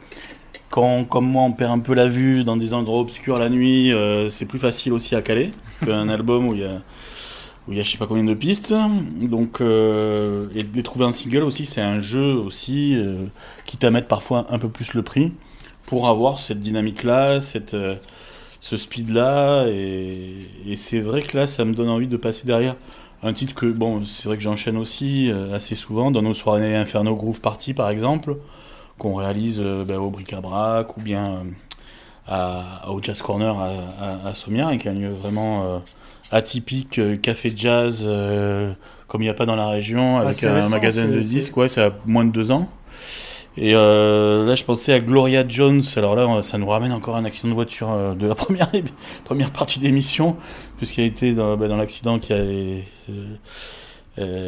Quand, 0.70 1.04
comme 1.06 1.26
moi, 1.28 1.44
on 1.44 1.52
perd 1.52 1.72
un 1.72 1.80
peu 1.80 1.94
la 1.96 2.08
vue 2.08 2.44
dans 2.44 2.56
des 2.58 2.74
endroits 2.74 3.00
obscurs 3.00 3.38
la 3.38 3.50
nuit, 3.50 3.92
euh, 3.92 4.30
c'est 4.30 4.46
plus 4.46 4.60
facile 4.60 4.94
aussi 4.94 5.15
à 5.15 5.22
caler 5.22 5.50
qu'un 5.84 6.10
album 6.10 6.48
où 6.48 6.54
il 6.54 6.60
y 6.62 6.63
a, 6.65 6.82
où 7.68 7.72
il 7.72 7.78
y 7.78 7.82
a 7.82 7.84
je 7.84 7.89
sais 7.92 7.98
pas 7.98 8.06
combien 8.06 8.24
de 8.24 8.36
pistes. 8.36 8.74
Donc, 9.20 9.62
euh, 9.62 10.46
et 10.54 10.62
de 10.62 10.76
les 10.76 10.84
trouver 10.84 11.06
en 11.06 11.12
single 11.12 11.44
aussi, 11.44 11.65
c'est 11.65 11.82
un 11.82 12.00
jeu 12.02 12.34
aussi 12.36 12.96
euh, 12.96 13.26
qui 13.65 13.78
t'amène 13.78 14.04
parfois 14.04 14.46
un 14.52 14.60
peu 14.60 14.70
plus 14.70 14.94
le 14.94 15.02
prix 15.02 15.32
pour 15.88 16.08
avoir 16.08 16.38
cette 16.39 16.60
dynamique-là, 16.60 17.42
cette, 17.42 17.74
euh, 17.74 17.96
ce 18.62 18.78
speed-là. 18.78 19.67
Et, 19.67 20.48
et 20.67 20.76
c'est 20.76 21.00
vrai 21.00 21.22
que 21.22 21.38
là, 21.38 21.48
ça 21.48 21.65
me 21.65 21.74
donne 21.74 21.89
envie 21.89 22.08
de 22.08 22.17
passer 22.17 22.45
derrière 22.48 22.76
un 23.24 23.34
titre 23.34 23.54
que, 23.54 23.65
bon, 23.65 24.06
c'est 24.06 24.28
vrai 24.30 24.38
que 24.38 24.43
j'enchaîne 24.43 24.78
aussi 24.78 25.32
euh, 25.32 25.54
assez 25.54 25.76
souvent 25.76 26.12
dans 26.12 26.22
nos 26.22 26.34
soirées 26.34 26.76
Inferno 26.76 27.15
Groove 27.15 27.41
Party 27.41 27.74
par 27.74 27.89
exemple, 27.89 28.38
qu'on 28.98 29.15
réalise 29.15 29.62
euh, 29.63 29.84
ben, 29.84 29.98
au 29.98 30.10
bric-à-brac 30.10 30.95
ou 30.98 31.02
bien 31.02 31.26
euh, 31.26 31.43
à, 32.28 32.89
au 32.89 33.02
Jazz 33.02 33.22
Corner 33.22 33.58
à, 33.60 33.72
à, 34.00 34.28
à 34.30 34.34
Sommières, 34.34 34.67
avec 34.67 34.86
un 34.88 34.93
lieu 34.93 35.10
vraiment 35.10 35.82
atypique, 36.32 37.02
café 37.22 37.52
jazz, 37.56 38.08
comme 39.08 39.22
il 39.22 39.26
n'y 39.26 39.30
a 39.30 39.34
pas 39.34 39.48
dans 39.48 39.56
la 39.56 39.67
région, 39.67 40.19
Ah, 40.19 40.22
avec 40.22 40.43
un 40.43 40.54
récent, 40.54 40.69
magasin 40.69 41.08
de 41.08 41.19
disques, 41.19 41.58
ouais, 41.58 41.69
ça 41.69 41.88
a 41.88 41.91
moins 42.06 42.24
de 42.24 42.32
deux 42.32 42.52
ans. 42.52 42.69
Et 43.62 43.76
euh, 43.76 44.45
là, 44.45 44.56
je 44.56 44.63
pensais 44.63 44.93
à 44.93 45.02
Gloria 45.02 45.45
Jones. 45.45 45.84
Alors 45.98 46.15
là, 46.15 46.41
ça 46.43 46.58
nous 46.58 46.67
ramène 46.67 46.93
encore 46.93 47.17
à 47.17 47.19
un 47.19 47.26
accident 47.26 47.50
de 47.50 47.56
voiture 47.56 47.91
euh, 47.91 48.15
de 48.15 48.26
la 48.26 48.36
première, 48.36 48.72
première 49.26 49.52
partie 49.52 49.80
d'émission, 49.80 50.38
puisqu'elle 50.78 51.04
été 51.06 51.34
dans, 51.34 51.58
bah, 51.58 51.67
dans 51.67 51.76
l'accident 51.76 52.19
qui 52.19 52.32
a 52.32 52.38
euh, 52.38 52.82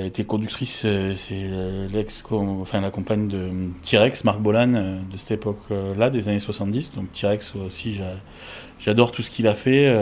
été 0.05 0.23
conductrice. 0.23 0.85
c'est 1.15 1.43
l'ex, 1.91 2.23
enfin 2.31 2.79
la 2.79 2.89
compagne 2.89 3.27
de 3.27 3.49
T-Rex, 3.83 4.23
Marc 4.23 4.39
Bolan, 4.39 4.67
de 4.67 5.17
cette 5.17 5.31
époque-là, 5.31 6.09
des 6.09 6.29
années 6.29 6.39
70. 6.39 6.93
Donc 6.93 7.11
T-Rex 7.11 7.53
aussi, 7.55 7.95
j'a- 7.95 8.15
j'adore 8.79 9.11
tout 9.11 9.23
ce 9.23 9.29
qu'il 9.29 9.47
a 9.47 9.55
fait. 9.55 9.93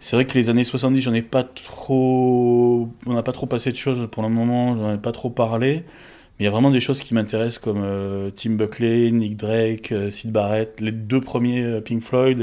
c'est 0.00 0.16
vrai 0.16 0.24
que 0.26 0.34
les 0.34 0.48
années 0.50 0.64
70, 0.64 1.00
j'en 1.02 1.14
ai 1.14 1.22
pas 1.22 1.44
trop, 1.44 2.88
on 3.06 3.12
n'a 3.14 3.22
pas 3.22 3.32
trop 3.32 3.46
passé 3.46 3.70
de 3.70 3.76
choses 3.76 4.08
pour 4.10 4.22
le 4.22 4.28
moment. 4.30 4.76
J'en 4.78 4.94
ai 4.94 4.98
pas 4.98 5.12
trop 5.12 5.30
parlé. 5.30 5.84
Mais 6.38 6.44
il 6.44 6.44
y 6.44 6.48
a 6.48 6.50
vraiment 6.50 6.70
des 6.70 6.80
choses 6.80 7.00
qui 7.00 7.14
m'intéressent 7.14 7.58
comme 7.58 7.82
euh, 7.82 8.30
Tim 8.34 8.50
Buckley, 8.52 9.10
Nick 9.10 9.36
Drake, 9.36 9.92
euh, 9.92 10.10
Sid 10.10 10.30
Barrett, 10.32 10.80
les 10.80 10.92
deux 10.92 11.20
premiers 11.20 11.62
euh, 11.62 11.80
Pink 11.80 12.02
Floyd. 12.02 12.38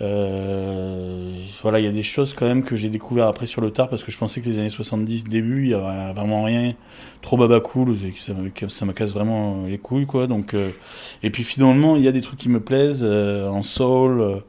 Euh, 0.00 1.32
voilà, 1.62 1.78
il 1.78 1.84
y 1.84 1.88
a 1.88 1.92
des 1.92 2.02
choses 2.02 2.34
quand 2.34 2.46
même 2.46 2.64
que 2.64 2.74
j'ai 2.76 2.88
découvert 2.88 3.28
après 3.28 3.46
sur 3.46 3.60
le 3.60 3.70
tard 3.70 3.88
parce 3.88 4.02
que 4.02 4.10
je 4.10 4.18
pensais 4.18 4.40
que 4.40 4.48
les 4.48 4.58
années 4.58 4.68
70 4.70 5.24
début, 5.24 5.62
il 5.64 5.68
y 5.70 5.74
avait 5.74 6.12
vraiment 6.12 6.42
rien 6.42 6.74
trop 7.22 7.36
baba 7.36 7.60
cool, 7.60 7.96
et 8.04 8.10
que 8.10 8.18
ça, 8.20 8.32
me- 8.34 8.50
ça 8.68 8.86
casse 8.92 9.10
vraiment 9.10 9.64
les 9.66 9.78
couilles 9.78 10.06
quoi. 10.06 10.26
Donc 10.26 10.54
euh, 10.54 10.70
et 11.22 11.30
puis 11.30 11.44
finalement, 11.44 11.96
il 11.96 12.02
y 12.02 12.08
a 12.08 12.12
des 12.12 12.20
trucs 12.22 12.38
qui 12.40 12.48
me 12.48 12.60
plaisent 12.60 13.04
euh, 13.04 13.48
en 13.48 13.62
soul. 13.62 14.42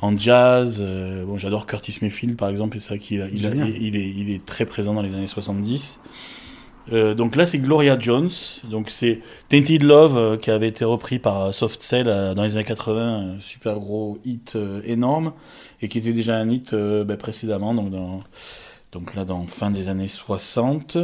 en 0.00 0.16
jazz, 0.16 0.78
euh, 0.80 1.24
bon, 1.24 1.38
j'adore 1.38 1.66
Curtis 1.66 1.98
Mayfield 2.02 2.36
par 2.36 2.48
exemple, 2.48 2.76
et 2.76 2.80
c'est 2.80 2.90
vrai 2.90 2.98
qu'il 2.98 3.28
il, 3.32 3.44
il 3.80 3.96
est, 3.96 4.08
il 4.10 4.30
est 4.30 4.44
très 4.46 4.64
présent 4.66 4.94
dans 4.94 5.02
les 5.02 5.14
années 5.14 5.26
70. 5.26 6.00
Euh, 6.92 7.14
donc 7.14 7.36
là, 7.36 7.46
c'est 7.46 7.58
Gloria 7.58 7.98
Jones. 7.98 8.30
Donc 8.64 8.90
c'est 8.90 9.20
Tainted 9.48 9.82
Love 9.82 10.16
euh, 10.16 10.36
qui 10.36 10.50
avait 10.50 10.68
été 10.68 10.84
repris 10.84 11.18
par 11.18 11.54
Soft 11.54 11.82
Cell 11.82 12.08
euh, 12.08 12.34
dans 12.34 12.42
les 12.42 12.56
années 12.56 12.64
80, 12.64 13.36
un 13.36 13.40
super 13.40 13.78
gros 13.78 14.18
hit 14.24 14.56
euh, 14.56 14.82
énorme 14.84 15.32
et 15.80 15.88
qui 15.88 15.98
était 15.98 16.12
déjà 16.12 16.36
un 16.36 16.48
hit 16.48 16.72
euh, 16.72 17.04
ben, 17.04 17.16
précédemment, 17.16 17.74
donc 18.92 19.14
là 19.14 19.24
dans 19.24 19.46
fin 19.46 19.70
des 19.70 19.88
années 19.88 20.08
60, 20.08 20.98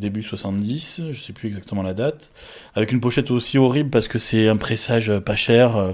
début 0.00 0.22
70, 0.22 1.02
je 1.12 1.20
sais 1.20 1.32
plus 1.32 1.48
exactement 1.48 1.82
la 1.82 1.94
date, 1.94 2.30
avec 2.74 2.92
une 2.92 3.00
pochette 3.00 3.30
aussi 3.30 3.58
horrible 3.58 3.90
parce 3.90 4.08
que 4.08 4.18
c'est 4.18 4.48
un 4.48 4.56
pressage 4.56 5.12
pas 5.20 5.36
cher 5.36 5.76
euh, 5.76 5.92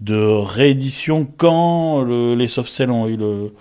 de 0.00 0.16
réédition 0.16 1.24
quand 1.36 2.02
le- 2.02 2.34
les 2.34 2.48
Soft 2.48 2.72
Cell 2.72 2.90
ont 2.90 3.06
le 3.06 3.52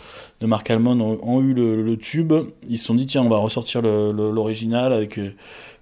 de 0.42 0.48
Mark 0.48 0.70
Almond 0.70 1.00
ont, 1.24 1.42
eu 1.42 1.54
le, 1.54 1.96
tube, 1.96 2.34
ils 2.68 2.78
se 2.78 2.86
sont 2.86 2.96
dit 2.96 3.06
tiens 3.06 3.22
on 3.22 3.30
va 3.30 3.38
ressortir 3.38 3.82
l'original 3.82 4.92
avec 4.92 5.18
euh, 5.18 5.32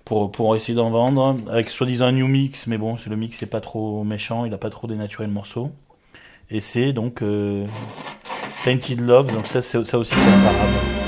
pour 0.03 0.55
essayer 0.55 0.75
d'en 0.75 0.91
vendre 0.91 1.37
avec 1.49 1.69
soi-disant 1.71 2.05
un 2.05 2.11
new 2.11 2.27
mix 2.27 2.67
mais 2.67 2.77
bon 2.77 2.95
le 3.07 3.15
mix 3.15 3.37
c'est 3.39 3.45
pas 3.47 3.61
trop 3.61 4.03
méchant, 4.03 4.45
il 4.45 4.53
a 4.53 4.57
pas 4.59 4.69
trop 4.69 4.85
dénaturé 4.87 5.25
le 5.25 5.31
morceau 5.33 5.71
et 6.51 6.59
c'est 6.59 6.93
donc 6.93 7.21
euh, 7.23 7.65
Tainted 8.63 8.99
Love 9.01 9.33
donc 9.33 9.47
ça 9.47 9.61
ça 9.61 9.79
aussi 9.79 10.13
c'est 10.15 10.27
imparable. 10.29 11.00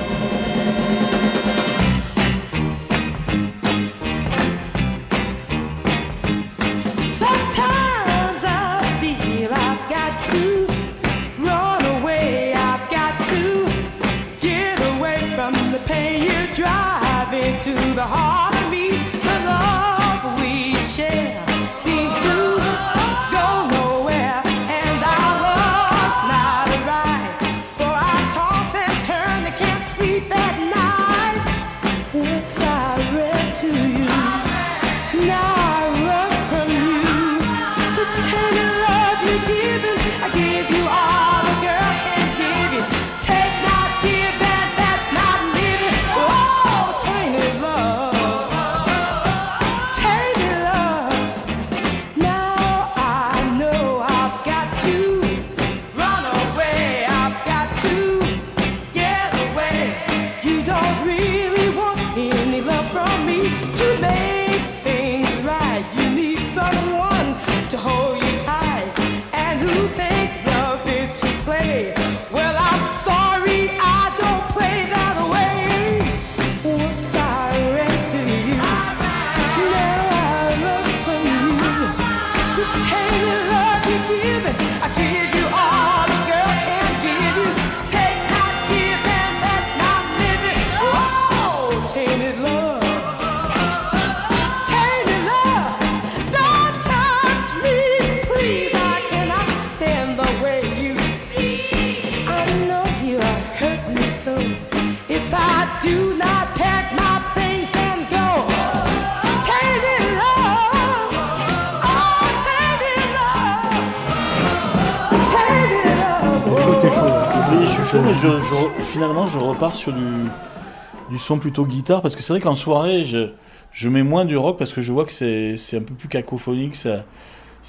Finalement, 118.82 119.26
je 119.26 119.38
repars 119.38 119.76
sur 119.76 119.94
du, 119.94 121.18
son 121.20 121.38
plutôt 121.38 121.66
guitare, 121.66 122.02
parce 122.02 122.16
que 122.16 122.22
c'est 122.22 122.34
vrai 122.34 122.40
qu'en 122.40 122.56
soirée, 122.56 123.06
je, 123.06 123.30
je 123.72 123.90
mets 123.90 124.04
moins 124.04 124.26
du 124.26 124.38
rock, 124.38 124.58
parce 124.58 124.74
que 124.74 124.82
je 124.82 124.92
vois 124.92 125.06
que 125.06 125.12
c'est 125.12 125.78
un 125.78 125.82
peu 125.82 125.94
plus 125.94 126.08
cacophonique, 126.08 126.76
ça, 126.76 127.06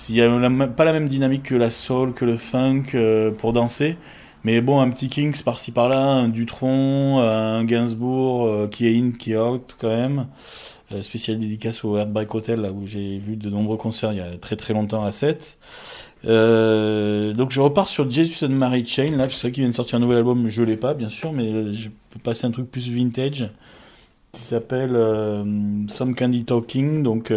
il 0.08 0.16
y 0.16 0.22
a 0.22 0.66
pas 0.68 0.84
la 0.84 0.92
même 0.92 1.08
dynamique 1.08 1.44
que 1.44 1.54
la 1.54 1.70
soul, 1.70 2.14
que 2.14 2.24
le 2.24 2.36
funk 2.36 2.84
euh, 2.94 3.30
pour 3.30 3.52
danser, 3.52 3.96
mais 4.44 4.60
bon, 4.60 4.80
un 4.80 4.90
petit 4.90 5.08
Kings 5.08 5.42
par-ci 5.42 5.72
par-là, 5.72 5.98
un 5.98 6.28
Dutron, 6.28 7.20
un 7.20 7.64
Gainsbourg, 7.64 8.46
euh, 8.46 8.68
qui 8.68 8.86
est 8.86 8.98
in, 8.98 9.12
qui 9.12 9.32
est 9.32 9.38
out 9.38 9.74
quand 9.78 9.88
même, 9.88 10.26
euh, 10.92 11.00
dédicace 11.28 11.84
au 11.84 11.96
Heartbreak 11.96 12.34
Hotel, 12.34 12.60
là 12.60 12.70
où 12.70 12.86
j'ai 12.86 13.18
vu 13.18 13.36
de 13.36 13.48
nombreux 13.48 13.78
concerts 13.78 14.12
il 14.12 14.18
y 14.18 14.20
a 14.20 14.36
très 14.36 14.56
très 14.56 14.74
longtemps 14.74 15.02
à 15.02 15.12
7. 15.12 15.58
Euh, 16.26 17.32
donc 17.34 17.50
je 17.50 17.60
repars 17.60 17.88
sur 17.88 18.10
Jesus 18.10 18.44
and 18.46 18.50
Mary 18.50 18.84
Chain. 18.86 19.16
Là, 19.16 19.26
c'est 19.30 19.40
vrai 19.42 19.52
qu'il 19.52 19.62
vient 19.62 19.70
de 19.70 19.74
sortir 19.74 19.96
un 19.96 20.00
nouvel 20.00 20.18
album. 20.18 20.48
Je 20.48 20.62
l'ai 20.62 20.76
pas, 20.76 20.94
bien 20.94 21.08
sûr, 21.10 21.32
mais 21.32 21.50
euh, 21.52 21.72
je 21.74 21.88
peux 22.10 22.18
passer 22.22 22.46
un 22.46 22.50
truc 22.50 22.70
plus 22.70 22.88
vintage 22.90 23.48
qui 24.32 24.40
s'appelle 24.42 24.92
euh, 24.94 25.44
Some 25.88 26.14
Candy 26.14 26.44
Talking. 26.44 27.02
Donc 27.02 27.32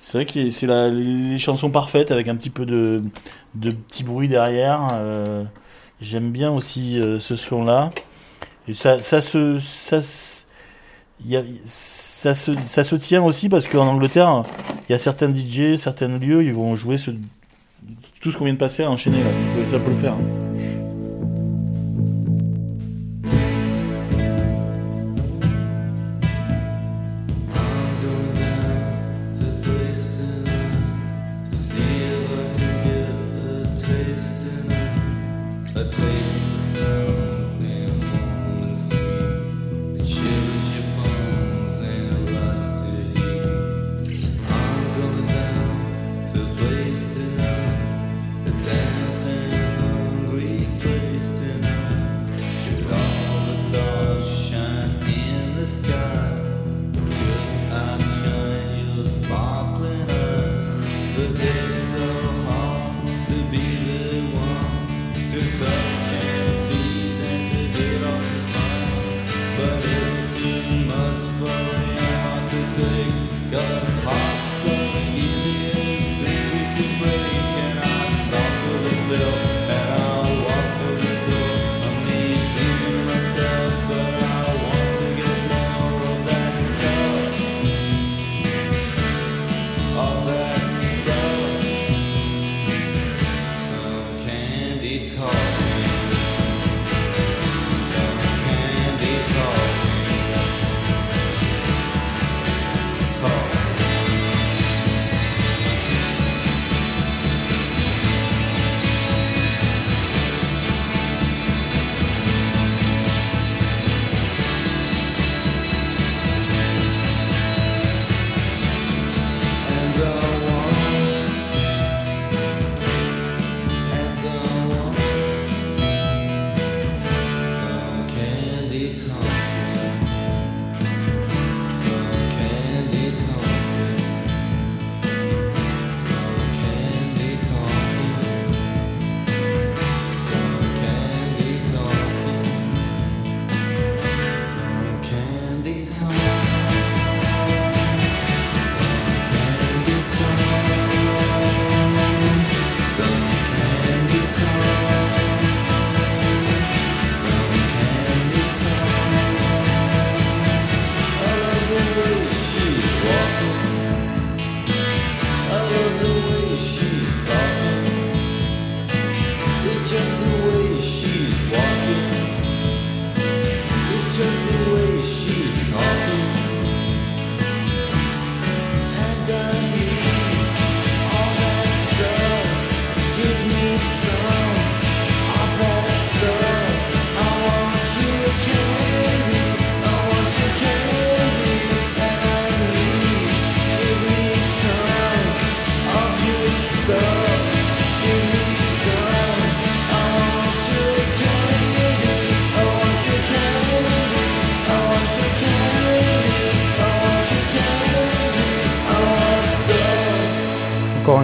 c'est 0.00 0.18
vrai 0.18 0.26
que 0.26 0.50
c'est 0.50 0.66
les 0.90 1.38
chansons 1.38 1.70
parfaites 1.70 2.10
avec 2.10 2.28
un 2.28 2.36
petit 2.36 2.50
peu 2.50 2.66
de, 2.66 3.00
de 3.54 3.70
petits 3.70 4.04
bruits 4.04 4.28
derrière. 4.28 4.88
J'aime 6.00 6.30
bien 6.32 6.50
aussi 6.50 6.98
ce 7.20 7.36
son-là. 7.36 7.90
Et 8.68 8.74
ça, 8.74 8.98
se, 8.98 9.58
ça, 9.58 10.00
se- 10.00 10.44
ça 11.64 12.34
se, 12.34 12.52
ça 12.64 12.84
se 12.84 12.94
tient 12.96 13.22
aussi 13.22 13.48
parce 13.48 13.66
qu'en 13.66 13.86
Angleterre, 13.86 14.44
il 14.88 14.92
y 14.92 14.94
a 14.94 14.98
certains 14.98 15.32
DJ, 15.34 15.76
certains 15.76 16.18
lieux, 16.18 16.44
ils 16.44 16.52
vont 16.52 16.74
jouer 16.76 16.98
ce, 16.98 17.10
tout 18.22 18.30
ce 18.30 18.38
qu'on 18.38 18.44
vient 18.44 18.54
de 18.54 18.58
passer 18.58 18.84
à 18.84 18.90
enchaîner 18.90 19.18
là. 19.18 19.30
Ça 19.66 19.78
peut, 19.80 19.90
le 19.90 19.96
faire. 19.96 20.12
hein. 20.12 20.41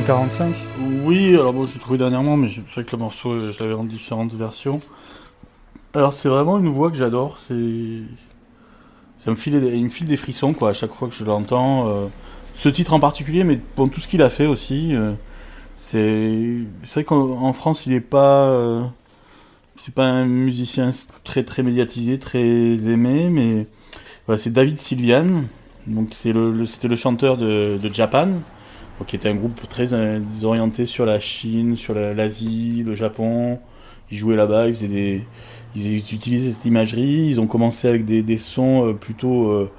45 0.09 0.55
Oui, 1.05 1.35
alors 1.35 1.53
bon, 1.53 1.67
j'ai 1.67 1.79
trouvé 1.79 1.99
dernièrement, 1.99 2.39
mais 2.39 2.49
je- 2.49 2.63
c'est 2.69 2.77
vrai 2.77 2.85
que 2.85 2.93
le 2.93 3.03
morceau, 3.03 3.31
euh, 3.31 3.51
je 3.53 3.63
l'avais 3.63 3.75
en 3.75 3.85
différentes 3.85 4.33
versions. 4.33 4.81
Alors 5.93 6.15
c'est 6.15 6.31
vraiment 6.31 6.59
une 6.59 6.71
voix 6.71 6.91
que 6.91 6.97
j'adore, 6.97 7.39
c'est... 7.47 8.01
Ça 9.23 9.31
me 9.31 9.37
file, 9.37 9.61
des- 9.61 9.77
il 9.77 9.85
me 9.85 9.91
file 9.91 10.07
des 10.07 10.17
frissons, 10.17 10.55
quoi, 10.55 10.71
à 10.71 10.73
chaque 10.73 10.95
fois 10.95 11.09
que 11.09 11.15
je 11.15 11.25
l'entends. 11.25 11.89
euh, 11.89 12.07
Ce 12.55 12.71
titre 12.71 12.95
en 12.95 13.01
particulier, 13.01 13.45
mais 13.45 13.61
bon, 13.77 13.89
tout 13.89 14.01
ce 14.01 14.09
qu'il 14.09 14.23
a 14.23 14.31
fait 14.31 14.47
aussi. 14.47 14.95
euh, 14.95 15.13
C'est 15.77 16.65
vrai 16.95 17.05
qu'en 17.05 17.43
en 17.43 17.53
France, 17.53 17.85
il 17.85 17.93
est 17.93 18.01
pas... 18.01 18.91
C'est 19.77 19.95
pas 19.95 20.07
un 20.07 20.25
musicien 20.25 20.91
très 21.25 21.45
très 21.45 21.63
médiatisé, 21.63 22.19
très 22.19 22.41
aimé, 22.41 23.29
mais... 23.31 23.67
C'est 24.39 24.53
David 24.55 24.81
Sylvian, 24.81 25.45
donc 25.87 26.15
c'était 26.15 26.89
le 26.89 26.97
chanteur 26.97 27.37
de, 27.37 27.79
Japan, 27.93 28.29
qui 29.07 29.17
était 29.17 29.29
un 29.29 29.35
groupe 29.35 29.61
très 29.69 29.93
euh, 29.95 30.21
orienté 30.43 30.87
sur 30.87 31.07
la 31.07 31.21
Chine, 31.21 31.77
sur 31.77 31.95
la- 31.95 32.15
l'Asie, 32.15 32.83
le 32.87 32.95
Japon. 32.95 33.59
Ils 34.11 34.19
jouaient 34.19 34.37
là-bas, 34.37 34.69
ils 34.69 34.75
faisaient 34.75 34.89
des, 34.89 35.25
ils 35.77 35.97
utilisaient 35.97 36.53
cette 36.53 36.65
imagerie. 36.65 37.29
Ils 37.29 37.41
ont 37.41 37.47
commencé 37.47 37.89
avec 37.89 38.05
des, 38.05 38.23
des 38.23 38.39
sons 38.39 38.89
euh, 38.89 38.93
plutôt, 38.95 39.51
euh, 39.51 39.71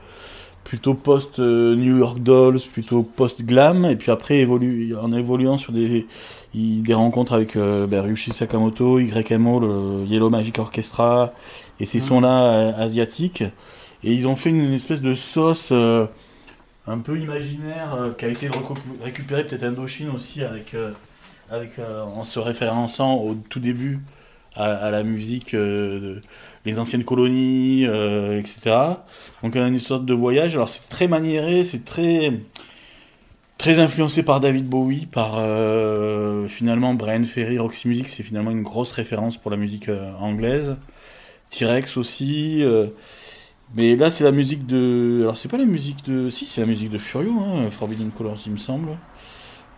plutôt 0.63 0.93
post 0.93 1.39
euh, 1.39 1.75
New 1.75 1.97
York 1.97 2.19
Dolls, 2.21 2.59
plutôt 2.71 3.03
post 3.03 3.41
glam, 3.43 3.85
et 3.85 3.95
puis 3.95 4.11
après 4.11 4.37
évolu 4.39 4.95
en 4.95 5.11
évoluant 5.13 5.57
sur 5.57 5.73
des, 5.73 6.07
des 6.53 6.93
rencontres 6.93 7.33
avec 7.33 7.55
euh, 7.55 7.87
ben, 7.87 8.01
Ryuichi 8.01 8.31
Sakamoto, 8.31 8.99
YMO, 8.99 9.59
le 9.59 10.05
Yellow 10.07 10.29
Magic 10.29 10.59
Orchestra, 10.59 11.33
et 11.79 11.85
ces 11.85 11.99
sons-là 12.01 12.43
euh, 12.43 12.71
asiatiques. 12.77 13.43
Et 14.03 14.13
ils 14.13 14.27
ont 14.27 14.35
fait 14.35 14.49
une 14.49 14.73
espèce 14.73 15.01
de 15.01 15.15
sauce 15.15 15.69
euh, 15.71 16.05
un 16.89 16.99
peu 16.99 17.17
imaginaire 17.19 17.93
euh, 17.93 18.11
qui 18.11 18.25
a 18.25 18.29
essayé 18.29 18.49
de 18.49 19.03
récupérer 19.03 19.45
peut-être 19.45 19.63
Indochine 19.63 20.09
aussi 20.09 20.43
avec, 20.43 20.73
euh, 20.73 20.91
avec 21.49 21.77
euh, 21.77 22.03
en 22.03 22.23
se 22.23 22.39
référençant 22.39 23.15
au 23.15 23.35
tout 23.35 23.59
début 23.59 23.99
à, 24.55 24.91
la 24.91 25.03
musique 25.03 25.53
les 25.53 26.79
anciennes 26.79 27.05
colonies, 27.05 27.83
etc. 27.83 28.75
Donc 29.41 29.55
une 29.55 29.79
sorte 29.79 30.05
de 30.05 30.13
voyage. 30.13 30.55
Alors 30.55 30.67
c'est 30.67 30.89
très 30.89 31.07
maniéré, 31.07 31.63
c'est 31.63 31.85
très 31.85 32.33
Très 33.57 33.79
influencé 33.79 34.23
par 34.23 34.39
David 34.39 34.67
Bowie, 34.67 35.05
par 35.05 35.33
finalement 36.47 36.93
Brian 36.93 37.25
Ferry, 37.25 37.57
Roxy 37.57 37.89
Music, 37.89 38.09
c'est 38.09 38.23
finalement 38.23 38.51
une 38.51 38.63
grosse 38.63 38.91
référence 38.91 39.37
pour 39.37 39.51
la 39.51 39.57
musique 39.57 39.89
anglaise. 40.19 40.77
T-Rex 41.51 41.95
aussi. 41.97 42.63
Mais 43.75 43.95
là, 43.95 44.09
c'est 44.09 44.23
la 44.23 44.31
musique 44.31 44.65
de. 44.65 45.19
Alors, 45.23 45.37
c'est 45.37 45.49
pas 45.49 45.57
la 45.57 45.65
musique 45.65 46.03
de. 46.05 46.29
Si, 46.29 46.45
c'est 46.45 46.61
la 46.61 46.67
musique 46.67 46.89
de 46.89 46.97
Furio, 46.97 47.31
hein, 47.39 47.69
Forbidden 47.69 48.11
Colors, 48.11 48.37
il 48.45 48.51
me 48.53 48.57
semble. 48.57 48.89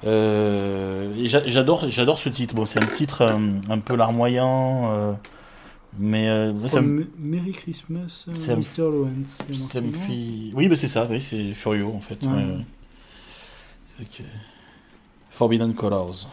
Euh, 0.04 1.12
j'adore, 1.25 1.89
j'adore 1.89 2.17
ce 2.19 2.30
titre. 2.30 2.56
Bon, 2.56 2.65
c'est 2.65 2.82
un 2.82 2.88
titre 2.88 3.21
euh, 3.21 3.38
un 3.69 3.80
peu 3.80 3.95
larmoyant, 3.95 4.91
euh, 4.91 5.13
mais 5.99 6.27
euh, 6.27 6.54
me- 6.54 6.67
From 6.67 7.06
Merry 7.19 7.51
Christmas, 7.51 8.25
Ça 8.34 8.56
me- 8.56 8.62
Mr. 8.62 8.80
Lawrence. 8.91 9.38
Ça 9.69 9.80
me 9.82 9.91
fait. 9.93 10.54
Oui, 10.56 10.67
bah, 10.67 10.75
c'est 10.75 10.88
ça. 10.88 11.08
Oui, 11.10 11.21
c'est 11.21 11.54
Furio 11.54 11.91
en 11.95 11.99
fait. 11.99 12.17
Ouais. 12.25 12.32
ouais, 12.32 12.43
ouais. 12.45 12.65
C'est 13.99 14.10
que- 14.10 14.30
Forbidden 15.30 15.73
Colors. 15.75 16.27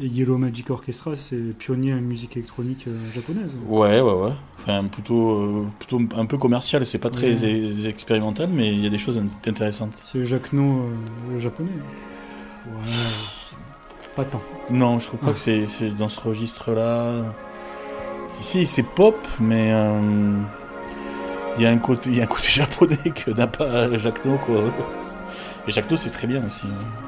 Et 0.00 0.06
Yellow 0.06 0.38
Magic 0.38 0.70
Orchestra, 0.70 1.14
c'est 1.16 1.36
pionnier 1.58 1.92
en 1.92 2.00
musique 2.00 2.36
électronique 2.38 2.84
euh, 2.88 2.98
japonaise. 3.14 3.58
Ouais, 3.68 4.00
ouais, 4.00 4.12
ouais. 4.12 4.32
Enfin, 4.60 4.84
plutôt, 4.84 5.30
euh, 5.32 5.66
plutôt 5.78 6.00
un 6.16 6.24
peu 6.24 6.38
commercial. 6.38 6.86
C'est 6.86 6.96
pas 6.98 7.10
très 7.10 7.32
Ouais. 7.44 7.86
expérimental, 7.88 8.48
mais 8.50 8.72
il 8.72 8.82
y 8.82 8.86
a 8.86 8.90
des 8.90 8.96
choses 8.98 9.18
int- 9.18 9.48
intéressantes. 9.48 9.92
C'est 10.10 10.24
Jacques 10.24 10.54
No, 10.54 10.62
euh, 10.62 11.32
le 11.34 11.38
japonais. 11.38 11.68
Ouais, 12.66 12.90
pas 14.16 14.24
tant. 14.24 14.40
Non, 14.70 14.98
je 14.98 15.08
trouve 15.08 15.20
pas 15.20 15.26
Ouais. 15.28 15.32
que 15.34 15.66
c'est 15.66 15.90
dans 15.90 16.08
ce 16.08 16.20
registre-là. 16.20 17.12
Si, 18.30 18.64
c'est 18.64 18.82
pop, 18.84 19.18
mais 19.40 19.72
euh, 19.72 20.00
il 21.58 21.64
y 21.64 21.66
a 21.66 21.70
un 21.70 21.76
côté, 21.78 22.08
il 22.08 22.16
y 22.16 22.20
a 22.20 22.24
un 22.24 22.28
côté 22.28 22.48
japonais 22.50 22.96
que 23.14 23.30
n'a 23.30 23.46
pas 23.46 23.98
Jacques 23.98 24.24
No, 24.24 24.38
quoi. 24.38 24.62
Et 25.68 25.72
Jacques 25.72 25.90
No, 25.90 25.98
c'est 25.98 26.08
très 26.10 26.26
bien 26.26 26.42
aussi. 26.46 26.64
hein. 26.66 27.01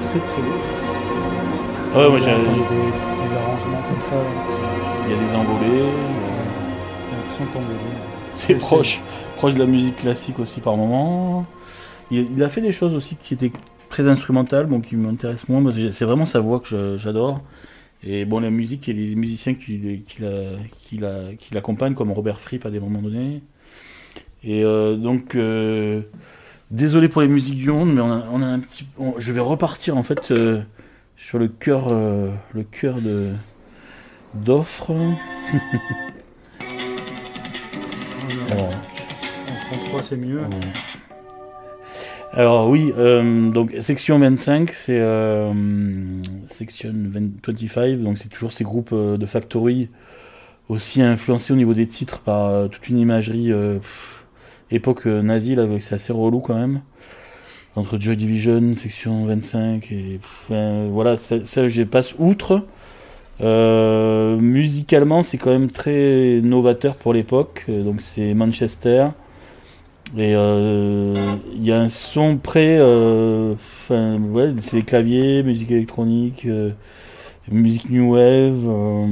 Ça 0.00 0.08
très 0.08 0.20
très 0.20 0.42
beau. 0.42 0.48
Ah 1.94 2.08
ouais, 2.10 2.18
y 2.20 2.22
j'ai- 2.22 2.30
a 2.30 2.36
des, 2.38 2.44
des 2.44 3.34
arrangements 3.34 3.82
comme 3.88 4.02
ça, 4.02 4.14
il 5.06 5.10
y 5.10 5.14
a 5.14 5.18
des 5.18 5.34
envolées. 5.34 5.90
l'impression 7.12 7.44
de 7.44 7.50
t'envoler. 7.50 7.78
c'est 8.34 8.54
proche, 8.54 9.00
proche 9.36 9.54
de 9.54 9.58
la 9.58 9.66
musique 9.66 9.96
classique 9.96 10.38
aussi 10.38 10.60
par 10.60 10.76
moment. 10.76 11.46
Il, 12.10 12.28
il 12.36 12.42
a 12.42 12.48
fait 12.48 12.60
des 12.60 12.72
choses 12.72 12.94
aussi 12.94 13.16
qui 13.16 13.34
étaient 13.34 13.52
très 13.88 14.06
instrumentales, 14.08 14.66
bon, 14.66 14.80
qui 14.80 14.96
m'intéressent 14.96 15.48
moins. 15.48 15.60
Moi, 15.60 15.72
c'est 15.74 15.90
c'est 15.92 16.04
vraiment 16.04 16.26
sa 16.26 16.40
voix 16.40 16.60
que 16.60 16.96
j'adore. 16.98 17.40
Et 18.04 18.24
bon, 18.24 18.38
la 18.40 18.50
musique 18.50 18.88
et 18.88 18.92
les 18.92 19.16
musiciens 19.16 19.54
qui, 19.54 20.04
la- 20.20 20.28
la- 21.00 21.34
qui 21.34 21.52
l'accompagnent, 21.52 21.94
comme 21.94 22.12
Robert 22.12 22.40
Fripp 22.40 22.64
à 22.64 22.70
des 22.70 22.78
moments 22.80 23.02
donnés. 23.02 23.42
Et 24.44 24.62
euh, 24.64 24.94
donc, 24.94 25.34
euh, 25.34 26.02
désolé 26.70 27.08
pour 27.08 27.22
les 27.22 27.28
musiques 27.28 27.56
du 27.58 27.70
monde, 27.70 27.92
mais 27.94 28.00
on 28.00 28.12
a, 28.12 28.24
on 28.32 28.42
a 28.42 28.46
un 28.46 28.60
petit. 28.60 28.86
on- 28.98 29.14
je 29.18 29.32
vais 29.32 29.40
repartir 29.40 29.96
en 29.96 30.02
fait 30.02 30.30
euh, 30.30 30.60
sur 31.16 31.38
le 31.38 31.48
cœur, 31.48 31.88
euh, 31.90 32.30
le 32.54 32.62
cœur 32.64 33.00
de 33.00 33.28
d'offres. 34.34 34.92
Alors, 38.50 38.70
En 38.70 39.76
33, 39.76 40.02
c'est 40.02 40.16
mieux. 40.16 40.40
Alors 42.32 42.68
oui, 42.68 42.92
euh, 42.98 43.50
donc 43.50 43.74
section 43.80 44.18
25, 44.18 44.70
c'est 44.72 45.00
section 46.48 46.92
20 46.94 47.30
25, 47.46 48.02
donc 48.02 48.18
c'est 48.18 48.28
toujours 48.28 48.52
ces 48.52 48.64
groupes 48.64 48.94
de 48.94 49.26
Factory 49.26 49.88
aussi 50.68 51.00
influencés 51.00 51.54
au 51.54 51.56
niveau 51.56 51.72
des 51.72 51.86
titres 51.86 52.18
par 52.18 52.68
toute 52.68 52.86
une 52.90 52.98
imagerie 52.98 53.50
pff, 53.50 54.17
époque 54.70 55.06
euh, 55.06 55.22
nazie, 55.22 55.54
là, 55.54 55.66
c'est 55.80 55.94
assez 55.94 56.12
relou 56.12 56.40
quand 56.40 56.54
même. 56.54 56.80
Entre 57.76 57.98
Joy 57.98 58.16
Division, 58.16 58.74
section 58.76 59.24
25 59.26 59.92
et 59.92 60.18
pff, 60.20 60.46
euh, 60.50 60.88
voilà, 60.90 61.16
ça, 61.16 61.44
ça 61.44 61.68
je 61.68 61.82
passe 61.82 62.14
outre. 62.18 62.64
Euh, 63.40 64.36
musicalement, 64.36 65.22
c'est 65.22 65.38
quand 65.38 65.50
même 65.50 65.70
très 65.70 66.40
novateur 66.42 66.96
pour 66.96 67.12
l'époque, 67.12 67.64
euh, 67.68 67.84
donc 67.84 68.00
c'est 68.00 68.34
Manchester. 68.34 69.08
Et 70.16 70.32
il 70.32 71.64
y 71.64 71.70
a 71.72 71.80
un 71.80 71.88
son 71.88 72.40
euh, 72.56 73.54
enfin, 73.54 74.18
ouais, 74.18 74.54
c'est 74.62 74.80
claviers, 74.82 75.42
musique 75.42 75.70
électronique, 75.70 76.46
musique 77.50 77.90
new 77.90 78.14
wave. 78.14 79.08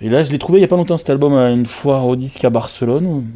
et 0.00 0.08
là, 0.08 0.22
je 0.22 0.30
l'ai 0.32 0.38
trouvé 0.38 0.58
il 0.58 0.62
y 0.62 0.64
a 0.64 0.68
pas 0.68 0.76
longtemps 0.76 0.96
cet 0.96 1.10
album 1.10 1.34
à 1.34 1.50
une 1.50 1.66
foire 1.66 2.06
au 2.06 2.16
disque 2.16 2.42
à 2.46 2.50
Barcelone, 2.50 3.26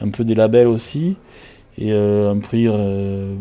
un 0.00 0.10
peu 0.10 0.24
des 0.24 0.34
labels 0.34 0.66
aussi, 0.66 1.16
et 1.78 1.92
euh, 1.92 2.32
un 2.32 2.38
prix 2.38 2.66
euh, 2.68 3.34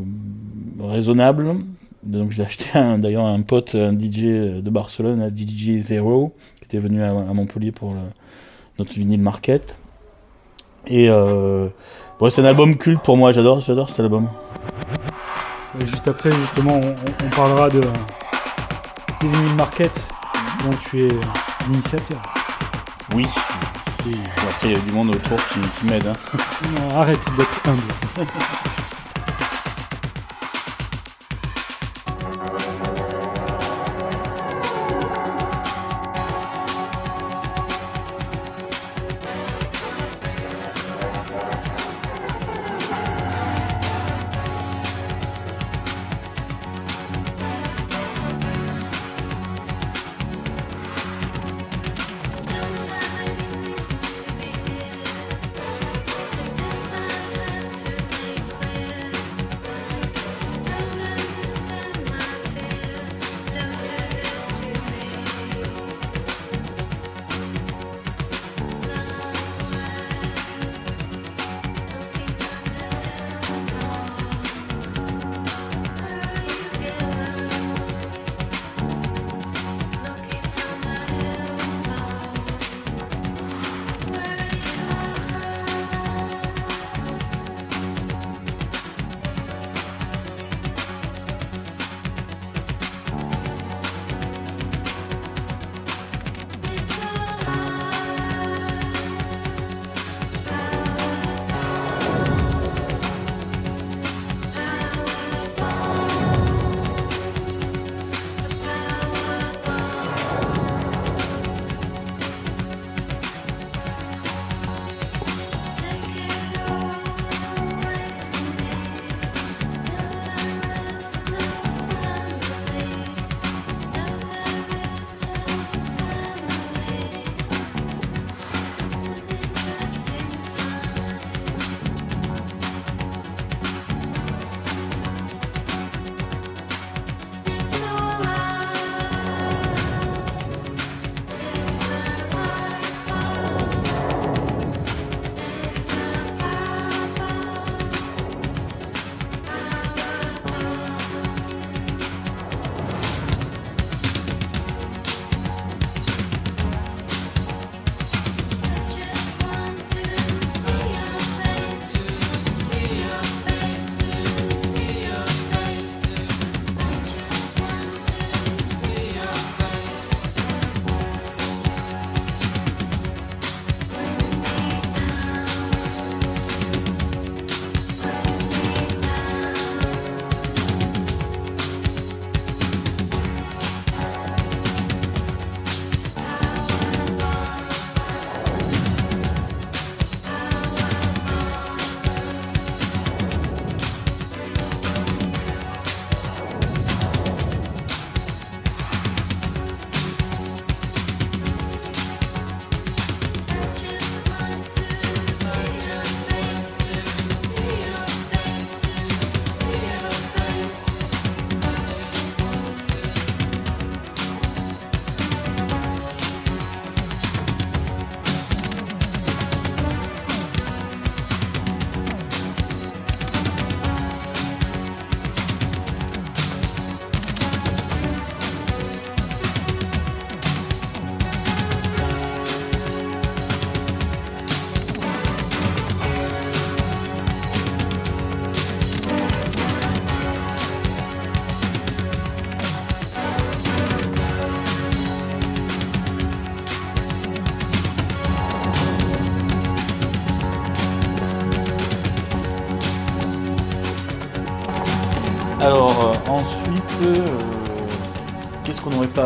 raisonnable. 0.82 1.56
Donc 2.04 2.32
j'ai 2.32 2.44
acheté 2.44 2.66
d'ailleurs 2.98 3.26
un 3.26 3.42
pote, 3.42 3.76
un 3.76 3.94
DJ 3.94 4.62
de 4.62 4.70
Barcelone, 4.70 5.22
un 5.22 5.30
DJ 5.30 5.80
Zero, 5.80 6.34
qui 6.58 6.66
était 6.66 6.80
venu 6.80 7.02
à, 7.04 7.10
à 7.10 7.34
Montpellier 7.34 7.72
pour 7.72 7.94
le- 7.94 8.00
notre 8.80 8.94
vinyle 8.94 9.22
market. 9.22 9.78
Et 10.86 11.10
euh, 11.10 11.68
bon, 12.20 12.30
c'est 12.30 12.42
un 12.42 12.46
album 12.46 12.78
culte 12.78 13.02
pour 13.02 13.18
moi, 13.18 13.32
j'adore, 13.32 13.60
j'adore 13.62 13.90
cet 13.90 14.00
album. 14.00 14.30
Et 15.82 15.86
juste 15.86 16.08
après, 16.08 16.32
justement, 16.32 16.80
on, 16.80 17.30
parlera 17.36 17.70
de 17.70 17.82
du 17.82 19.28
Vinyl 19.28 19.56
Market, 19.56 20.08
dont 20.64 20.76
tu 20.78 21.06
es 21.06 21.10
l'initiateur. 21.68 22.22
Oui. 23.16 23.26
Après, 24.50 24.68
il 24.70 24.72
y 24.72 24.76
a 24.76 24.80
du 24.80 24.92
monde 24.92 25.10
autour 25.16 25.38
qui, 25.50 25.60
qui 25.80 25.86
m'aide. 25.86 26.08
hein. 26.08 26.14
Arrête 26.96 27.26
d'être 27.38 27.62
humble. 27.68 27.94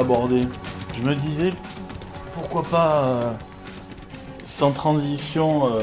Je 0.03 1.01
me 1.07 1.13
disais, 1.13 1.51
pourquoi 2.33 2.63
pas, 2.63 3.03
euh, 3.03 3.33
sans 4.45 4.71
transition, 4.71 5.75
euh, 5.75 5.81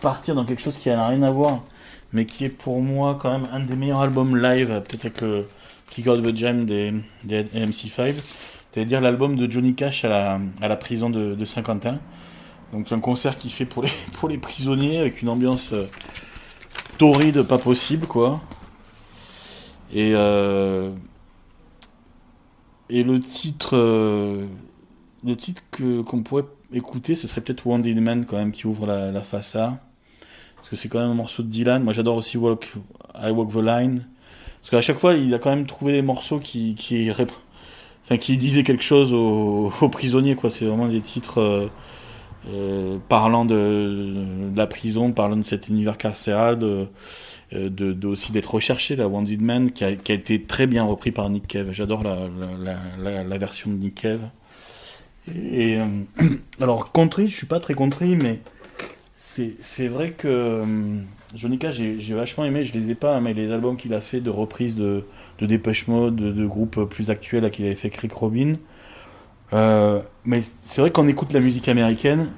partir 0.00 0.36
dans 0.36 0.44
quelque 0.44 0.62
chose 0.62 0.76
qui 0.78 0.88
n'a 0.88 1.08
rien 1.08 1.22
à 1.22 1.30
voir, 1.32 1.62
mais 2.12 2.26
qui 2.26 2.44
est 2.44 2.48
pour 2.48 2.80
moi 2.80 3.18
quand 3.20 3.32
même 3.32 3.48
un 3.52 3.58
des 3.58 3.74
meilleurs 3.74 4.00
albums 4.00 4.36
live, 4.36 4.68
peut-être 4.68 5.06
avec 5.06 5.20
le 5.20 5.48
Kick 5.90 6.06
Out 6.06 6.22
the 6.22 6.36
Jam 6.36 6.64
des, 6.64 6.94
des 7.24 7.42
MC5, 7.42 8.14
c'est-à-dire 8.70 9.00
l'album 9.00 9.34
de 9.34 9.50
Johnny 9.50 9.74
Cash 9.74 10.04
à 10.04 10.38
la, 10.60 10.76
prison 10.76 11.10
de, 11.10 11.44
Saint-Quentin. 11.44 11.98
Donc 12.72 12.92
un 12.92 13.00
concert 13.00 13.36
qu'il 13.36 13.50
fait 13.50 13.64
pour 13.64 13.82
les, 13.82 13.90
pour 14.12 14.28
les 14.28 14.38
prisonniers 14.38 14.98
avec 14.98 15.22
une 15.22 15.28
ambiance 15.28 15.72
euh, 15.72 15.86
torride 16.98 17.42
pas 17.42 17.58
possible 17.58 18.06
quoi. 18.06 18.40
Et, 19.92 20.12
euh, 20.14 20.90
et 22.88 23.02
le 23.02 23.20
titre, 23.20 23.76
euh, 23.76 24.46
le 25.24 25.36
titre 25.36 25.62
qu'on 25.70 26.22
pourrait 26.22 26.44
écouter, 26.72 27.14
ce 27.14 27.26
serait 27.26 27.40
peut-être 27.40 27.66
Wounded 27.66 28.00
Man 28.00 28.26
quand 28.26 28.36
même 28.36 28.52
qui 28.52 28.66
ouvre 28.66 28.86
la, 28.86 29.10
la 29.10 29.22
face 29.22 29.56
A. 29.56 29.78
Parce 30.56 30.68
que 30.68 30.76
c'est 30.76 30.88
quand 30.88 30.98
même 30.98 31.10
un 31.10 31.14
morceau 31.14 31.42
de 31.42 31.48
Dylan. 31.48 31.82
Moi 31.82 31.92
j'adore 31.92 32.16
aussi 32.16 32.38
Walk, 32.38 32.72
I 33.14 33.30
Walk 33.30 33.52
the 33.52 33.56
Line. 33.56 34.06
Parce 34.60 34.70
qu'à 34.70 34.80
chaque 34.80 34.98
fois 34.98 35.14
il 35.14 35.32
a 35.34 35.38
quand 35.38 35.50
même 35.50 35.66
trouvé 35.66 35.92
des 35.92 36.02
morceaux 36.02 36.38
qui, 36.38 36.76
enfin, 38.04 38.16
qui 38.16 38.36
disaient 38.36 38.62
quelque 38.62 38.82
chose 38.82 39.12
aux, 39.14 39.70
prisonniers. 39.90 40.34
quoi. 40.36 40.50
C'est 40.50 40.64
vraiment 40.64 40.88
des 40.88 41.00
titres 41.00 41.40
euh, 41.40 41.68
euh, 42.52 42.98
parlant 43.08 43.44
de, 43.44 44.14
la 44.54 44.66
prison, 44.66 45.12
parlant 45.12 45.36
de 45.36 45.46
cet 45.46 45.68
univers 45.68 45.98
carcéral. 45.98 46.88
De, 47.52 47.68
de 47.68 48.06
aussi 48.06 48.32
d'être 48.32 48.54
recherché, 48.54 48.96
la 48.96 49.08
Wounded 49.08 49.40
Man, 49.40 49.70
qui 49.70 49.84
a, 49.84 49.90
été 49.90 50.42
très 50.42 50.66
bien 50.66 50.84
repris 50.84 51.12
par 51.12 51.30
Nick 51.30 51.46
Cave. 51.46 51.70
J'adore 51.72 52.02
la, 52.02 52.28
la, 53.24 53.38
version 53.38 53.70
de 53.70 53.76
Nick 53.76 53.94
Cave. 53.96 54.28
Et, 55.32 55.78
euh, 55.78 55.86
alors, 56.60 56.92
country, 56.92 57.28
je 57.28 57.36
suis 57.36 57.46
pas 57.46 57.60
très 57.60 57.74
country, 57.74 58.16
mais 58.16 58.40
c'est 59.60 59.88
vrai 59.88 60.12
que 60.12 60.28
euh, 60.28 60.64
Johnny 61.34 61.58
j'ai 61.70 62.14
vachement 62.14 62.44
aimé, 62.44 62.64
je 62.64 62.72
les 62.72 62.90
ai 62.90 62.94
pas, 62.94 63.20
mais 63.20 63.34
les 63.34 63.52
albums 63.52 63.76
qu'il 63.76 63.92
a 63.92 64.00
fait 64.00 64.20
de 64.20 64.30
reprises 64.30 64.76
de, 64.76 65.04
de 65.38 65.46
Dépêche 65.46 65.88
Mode, 65.88 66.16
de, 66.16 66.46
groupes 66.46 66.84
plus 66.84 67.10
actuels, 67.10 67.50
qu'il 67.50 67.66
avait 67.66 67.74
fait 67.74 67.90
Crick 67.90 68.12
Robin. 68.12 68.54
Euh, 69.52 70.00
mais 70.24 70.42
c'est 70.64 70.80
vrai 70.80 70.90
qu'on 70.90 71.06
écoute 71.06 71.32
la 71.32 71.40
musique 71.40 71.68
américaine, 71.68 72.28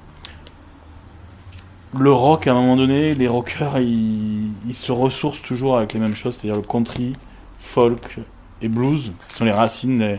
le 1.97 2.11
rock, 2.11 2.47
à 2.47 2.51
un 2.51 2.55
moment 2.55 2.75
donné, 2.75 3.13
les 3.13 3.27
rockers, 3.27 3.79
ils, 3.79 4.51
ils 4.67 4.75
se 4.75 4.91
ressourcent 4.91 5.41
toujours 5.41 5.77
avec 5.77 5.93
les 5.93 5.99
mêmes 5.99 6.15
choses, 6.15 6.37
c'est-à-dire 6.37 6.61
le 6.61 6.67
country, 6.67 7.13
folk 7.59 8.17
et 8.61 8.67
blues, 8.67 9.11
qui 9.29 9.35
sont 9.35 9.45
les 9.45 9.51
racines, 9.51 9.99
les 9.99 10.17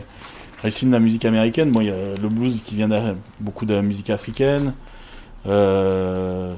racines 0.61 0.89
de 0.89 0.93
la 0.93 0.99
musique 0.99 1.25
américaine. 1.25 1.71
Bon, 1.71 1.81
il 1.81 1.87
y 1.87 1.91
a 1.91 2.15
le 2.21 2.29
blues 2.29 2.61
qui 2.65 2.75
vient 2.75 2.89
de 2.89 3.15
beaucoup 3.39 3.65
de 3.65 3.73
la 3.73 3.81
musique 3.81 4.09
africaine, 4.09 4.73
euh, 5.47 6.53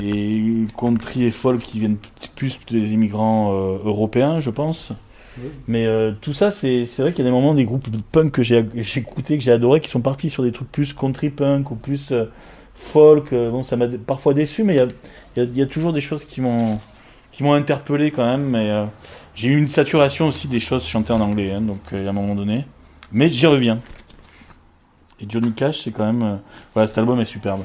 et 0.00 0.66
country 0.76 1.24
et 1.24 1.30
folk 1.30 1.60
qui 1.60 1.80
viennent 1.80 1.98
plus 2.36 2.58
des 2.70 2.92
immigrants 2.92 3.52
euh, 3.52 3.78
européens, 3.84 4.40
je 4.40 4.50
pense. 4.50 4.92
Mais 5.66 5.86
euh, 5.86 6.12
tout 6.20 6.34
ça, 6.34 6.50
c'est 6.50 6.84
vrai 6.98 7.12
qu'il 7.12 7.24
y 7.24 7.28
a 7.28 7.30
des 7.30 7.34
moments 7.34 7.54
des 7.54 7.64
groupes 7.64 7.88
de 7.90 7.98
punk 8.12 8.32
que 8.32 8.42
j'ai 8.42 8.66
j'ai 8.74 9.00
écouté, 9.00 9.38
que 9.38 9.44
j'ai 9.44 9.52
adoré, 9.52 9.80
qui 9.80 9.88
sont 9.88 10.00
partis 10.00 10.28
sur 10.28 10.42
des 10.42 10.52
trucs 10.52 10.70
plus 10.70 10.92
country 10.92 11.30
punk 11.30 11.70
ou 11.70 11.74
plus 11.74 12.12
euh, 12.12 12.26
folk. 12.82 13.32
euh, 13.32 13.50
bon, 13.50 13.62
ça 13.62 13.76
m'a 13.76 13.86
parfois 13.88 14.34
déçu, 14.34 14.64
mais 14.64 14.78
il 15.36 15.56
y 15.56 15.62
a 15.62 15.66
toujours 15.66 15.92
des 15.92 16.00
choses 16.00 16.24
qui 16.24 16.40
m'ont 16.40 16.78
qui 17.32 17.42
m'ont 17.42 17.54
interpellé 17.54 18.10
quand 18.10 18.24
même. 18.24 18.44
Mais 18.44 18.70
euh, 18.70 18.84
j'ai 19.34 19.48
eu 19.48 19.58
une 19.58 19.66
saturation 19.66 20.28
aussi 20.28 20.48
des 20.48 20.60
choses 20.60 20.86
chantées 20.86 21.12
en 21.12 21.20
anglais, 21.20 21.52
hein, 21.52 21.62
donc 21.62 21.80
euh, 21.92 22.06
à 22.06 22.10
un 22.10 22.12
moment 22.12 22.34
donné. 22.34 22.66
Mais 23.12 23.30
j'y 23.30 23.46
reviens. 23.46 23.78
Et 25.20 25.26
Johnny 25.28 25.52
Cash, 25.52 25.82
c'est 25.84 25.90
quand 25.92 26.06
même. 26.06 26.22
euh, 26.22 26.36
voilà, 26.74 26.86
cet 26.88 26.98
album 26.98 27.20
est 27.20 27.24
superbe. 27.24 27.62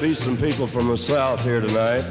Be 0.00 0.14
some 0.14 0.36
people 0.36 0.66
from 0.66 0.88
the 0.88 0.96
South 0.96 1.44
here 1.44 1.60
tonight. 1.60 2.02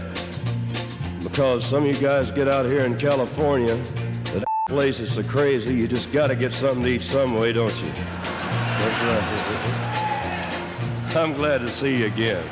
Because 1.23 1.65
some 1.65 1.87
of 1.87 1.87
you 1.87 1.95
guys 1.99 2.29
get 2.29 2.47
out 2.47 2.67
here 2.67 2.81
in 2.81 2.95
California, 2.95 3.75
the 4.25 4.45
place 4.67 4.99
is 4.99 5.13
so 5.13 5.23
crazy, 5.23 5.73
you 5.73 5.87
just 5.87 6.11
gotta 6.11 6.35
get 6.35 6.51
something 6.51 6.83
to 6.83 6.89
eat 6.89 7.01
some 7.01 7.33
way, 7.33 7.51
don't 7.51 7.75
you? 7.81 7.91
That's 7.91 9.01
right. 9.01 9.25
I'm 11.17 11.33
glad 11.33 11.61
to 11.61 11.67
see 11.67 11.97
you 11.97 12.05
again. 12.05 12.47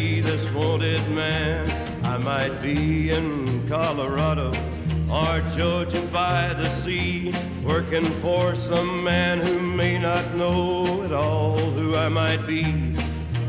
This 0.00 0.50
wanted 0.52 1.06
man. 1.10 1.68
I 2.04 2.16
might 2.16 2.62
be 2.62 3.10
in 3.10 3.68
Colorado 3.68 4.50
or 5.10 5.42
Georgia 5.54 6.00
by 6.12 6.54
the 6.54 6.68
sea, 6.80 7.34
working 7.62 8.06
for 8.22 8.54
some 8.54 9.04
man 9.04 9.40
who 9.40 9.60
may 9.60 9.98
not 9.98 10.24
know 10.34 11.02
at 11.04 11.12
all 11.12 11.58
who 11.58 11.96
I 11.96 12.08
might 12.08 12.46
be. 12.46 12.64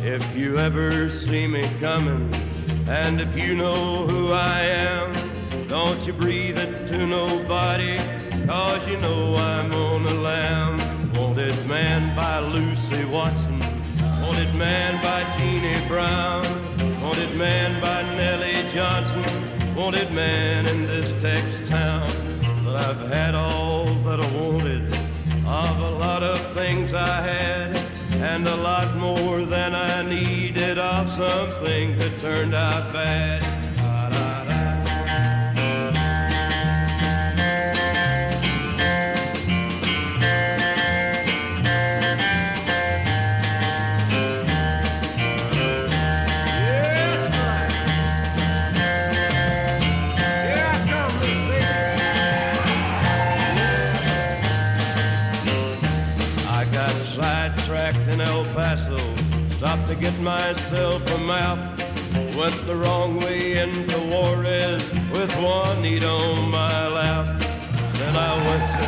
If 0.03 0.35
you 0.35 0.57
ever 0.57 1.09
see 1.09 1.47
me 1.47 1.63
coming, 1.79 2.29
and 2.87 3.21
if 3.21 3.37
you 3.37 3.55
know 3.55 4.05
who 4.07 4.33
I 4.33 4.59
am, 4.61 5.13
don't 5.69 6.05
you 6.05 6.11
breathe 6.11 6.57
it 6.57 6.85
to 6.87 7.07
nobody, 7.07 7.97
cause 8.45 8.85
you 8.89 8.97
know 8.97 9.35
I'm 9.35 9.71
on 9.73 10.03
the 10.03 10.15
lam. 10.15 10.77
Wanted 11.13 11.55
man 11.65 12.13
by 12.13 12.39
Lucy 12.39 13.05
Watson, 13.05 13.60
wanted 14.31 14.55
man 14.55 14.95
by 15.03 15.29
Jeannie 15.37 15.85
Brown, 15.89 16.41
wanted 17.01 17.35
man 17.35 17.81
by 17.81 18.01
Nellie 18.15 18.65
Johnson, 18.69 19.75
wanted 19.75 20.09
man 20.13 20.65
in 20.67 20.85
this 20.85 21.11
Tex 21.21 21.57
town. 21.69 22.09
But 22.63 22.77
I've 22.77 23.09
had 23.09 23.35
all 23.35 23.87
that 24.05 24.21
I 24.21 24.37
wanted 24.37 24.85
of 25.45 25.79
a 25.81 25.89
lot 25.99 26.23
of 26.23 26.39
things 26.53 26.93
I 26.93 27.21
had, 27.21 27.75
and 28.21 28.47
a 28.47 28.55
lot 28.55 28.95
more 28.95 29.41
than 29.41 29.75
I 29.75 30.01
needed 30.03 30.77
of 30.77 31.09
something 31.09 31.97
that 31.97 32.21
turned 32.21 32.55
out 32.55 32.93
bad. 32.93 33.60
Myself 60.31 61.01
a 61.15 61.17
map. 61.33 61.59
Went 62.39 62.59
the 62.65 62.75
wrong 62.83 63.17
way 63.19 63.57
into 63.63 63.97
Juarez 64.11 64.83
with 65.11 65.31
Juanita 65.41 66.07
on 66.07 66.49
my 66.49 66.87
lap. 66.97 67.25
Then 67.99 68.15
I 68.29 68.33
went 68.47 68.65
to, 68.75 68.85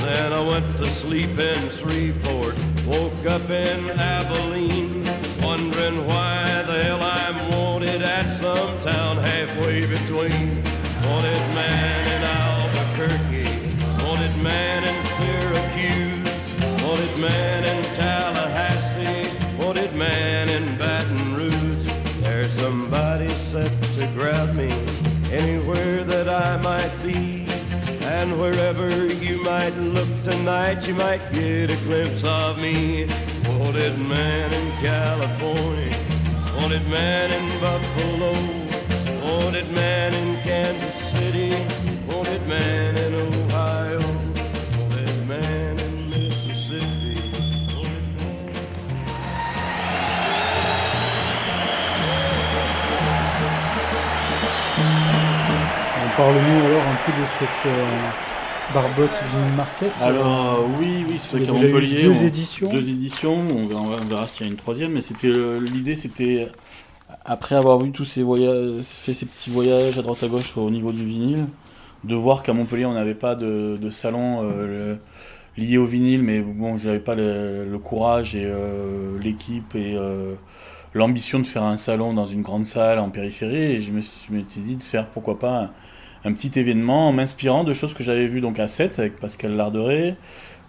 then 0.06 0.32
I 0.32 0.42
went 0.52 0.68
to 0.78 0.86
sleep 0.86 1.34
in 1.50 1.60
Shreveport. 1.78 2.56
Woke 2.86 3.24
up 3.36 3.46
in 3.50 3.80
Abilene, 4.16 5.04
wondering 5.42 5.98
why 6.10 6.36
the 6.70 6.76
hell 6.84 7.02
I'm 7.18 7.38
wanted 7.52 8.02
at 8.16 8.26
some 8.40 8.72
town 8.88 9.14
halfway 9.18 9.78
between. 9.96 10.48
Wanted 11.08 11.44
man 11.60 12.02
in 12.16 12.22
Albuquerque, 12.40 13.52
wanted 14.06 14.34
man 14.50 14.80
in 14.90 14.98
Syracuse, 15.16 16.30
wanted 16.84 17.14
man 17.26 17.60
in 17.70 17.78
Tallahassee, 17.98 18.79
man 20.00 20.48
in 20.48 20.78
Baton 20.78 21.34
Rouge. 21.34 21.92
There's 22.22 22.50
somebody 22.52 23.28
set 23.52 23.70
to 23.96 24.06
grab 24.14 24.54
me 24.54 24.70
anywhere 25.30 26.04
that 26.04 26.26
I 26.26 26.56
might 26.62 26.94
be. 27.02 27.44
And 28.16 28.40
wherever 28.40 28.88
you 29.26 29.42
might 29.42 29.76
look 29.76 30.08
tonight, 30.24 30.88
you 30.88 30.94
might 30.94 31.20
get 31.32 31.70
a 31.70 31.76
glimpse 31.84 32.24
of 32.24 32.62
me. 32.62 33.06
Wanted 33.46 33.98
man 33.98 34.50
in 34.54 34.72
California, 34.80 35.94
wanted 36.56 36.86
man 36.88 37.26
in 37.38 37.46
Buffalo, 37.60 38.32
wanted 39.22 39.70
man 39.70 40.14
in 40.14 40.28
Kansas 40.40 40.96
City, 41.12 41.50
wanted 42.08 42.42
man 42.48 42.89
Parle-nous 56.20 56.66
alors 56.66 56.82
un 56.82 56.96
peu 57.06 57.18
de 57.18 57.26
cette 57.26 57.64
euh, 57.66 57.86
barbotte 58.74 59.18
Vinyl 59.32 59.54
Market. 59.56 59.90
Alors 60.02 60.66
oui, 60.78 61.06
oui, 61.08 61.16
c'est 61.18 61.38
vrai 61.38 61.46
qu'à 61.46 61.52
Montpellier, 61.54 62.02
deux 62.02 62.10
on- 62.10 62.26
éditions. 62.26 62.68
Deux 62.68 62.86
éditions. 62.90 63.38
On 63.38 63.66
verra, 63.66 63.80
on 63.80 64.04
verra 64.04 64.26
s'il 64.28 64.44
y 64.44 64.48
a 64.50 64.52
une 64.52 64.58
troisième, 64.58 64.92
mais 64.92 65.00
c'était 65.00 65.28
euh, 65.28 65.58
l'idée, 65.72 65.94
c'était 65.94 66.48
après 67.24 67.54
avoir 67.54 67.78
vu 67.78 67.90
tous 67.90 68.04
ces 68.04 68.22
voyages, 68.22 68.82
fait 68.82 69.14
ces 69.14 69.24
petits 69.24 69.48
voyages 69.48 69.96
à 69.98 70.02
droite 70.02 70.22
à 70.22 70.28
gauche 70.28 70.54
au 70.58 70.68
niveau 70.70 70.92
du 70.92 71.06
vinyle, 71.06 71.46
de 72.04 72.14
voir 72.14 72.42
qu'à 72.42 72.52
Montpellier 72.52 72.84
on 72.84 72.92
n'avait 72.92 73.14
pas 73.14 73.34
de, 73.34 73.78
de 73.80 73.90
salon 73.90 74.42
euh, 74.42 74.98
le- 75.56 75.62
lié 75.64 75.78
au 75.78 75.86
vinyle, 75.86 76.22
mais 76.22 76.40
bon, 76.40 76.76
j'avais 76.76 77.00
pas 77.00 77.14
le, 77.14 77.64
le 77.64 77.78
courage 77.78 78.36
et 78.36 78.44
euh, 78.44 79.18
l'équipe 79.22 79.74
et 79.74 79.94
euh, 79.96 80.34
l'ambition 80.92 81.38
de 81.38 81.46
faire 81.46 81.62
un 81.62 81.78
salon 81.78 82.12
dans 82.12 82.26
une 82.26 82.42
grande 82.42 82.66
salle 82.66 82.98
en 82.98 83.08
périphérie, 83.08 83.56
et 83.76 83.80
je 83.80 83.90
me 83.90 84.02
suis 84.02 84.28
je 84.54 84.60
dit 84.60 84.76
de 84.76 84.82
faire 84.82 85.06
pourquoi 85.06 85.38
pas 85.38 85.70
un, 86.24 86.32
petit 86.32 86.58
événement 86.58 87.08
en 87.08 87.12
m'inspirant 87.12 87.64
de 87.64 87.72
choses 87.72 87.94
que 87.94 88.02
j'avais 88.02 88.26
vues 88.26 88.40
donc 88.40 88.58
à 88.58 88.68
7 88.68 88.98
avec 88.98 89.18
Pascal 89.18 89.56
Larderet, 89.56 90.16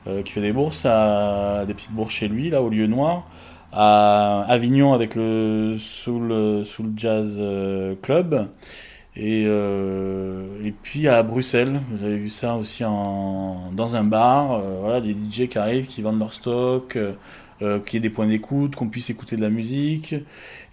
euh, 0.07 0.21
qui 0.23 0.31
fait 0.31 0.41
des 0.41 0.51
bourses, 0.51 0.85
à, 0.85 1.65
des 1.67 1.73
petites 1.73 1.91
bourses 1.91 2.13
chez 2.13 2.27
lui, 2.27 2.49
là, 2.49 2.61
au 2.61 2.69
lieu 2.69 2.87
noir, 2.87 3.27
à 3.71 4.45
Avignon 4.47 4.93
avec 4.93 5.15
le 5.15 5.77
Soul, 5.79 6.65
Soul 6.65 6.93
Jazz 6.95 7.37
euh, 7.39 7.95
Club, 8.01 8.47
et, 9.15 9.43
euh, 9.45 10.45
et 10.63 10.71
puis 10.71 11.07
à 11.09 11.21
Bruxelles, 11.21 11.81
j'avais 11.99 12.15
vu 12.15 12.29
ça 12.29 12.55
aussi 12.55 12.85
en, 12.85 13.71
dans 13.73 13.97
un 13.97 14.03
bar, 14.03 14.53
euh, 14.53 14.77
voilà, 14.79 15.01
des 15.01 15.11
DJ 15.11 15.49
qui 15.49 15.57
arrivent, 15.57 15.87
qui 15.87 16.01
vendent 16.01 16.19
leur 16.19 16.33
stock, 16.33 16.95
euh, 16.95 17.11
euh, 17.61 17.79
qu'il 17.79 17.95
y 17.95 17.97
ait 17.97 18.01
des 18.01 18.09
points 18.09 18.27
d'écoute, 18.27 18.75
qu'on 18.75 18.87
puisse 18.89 19.09
écouter 19.09 19.35
de 19.35 19.41
la 19.41 19.49
musique. 19.49 20.15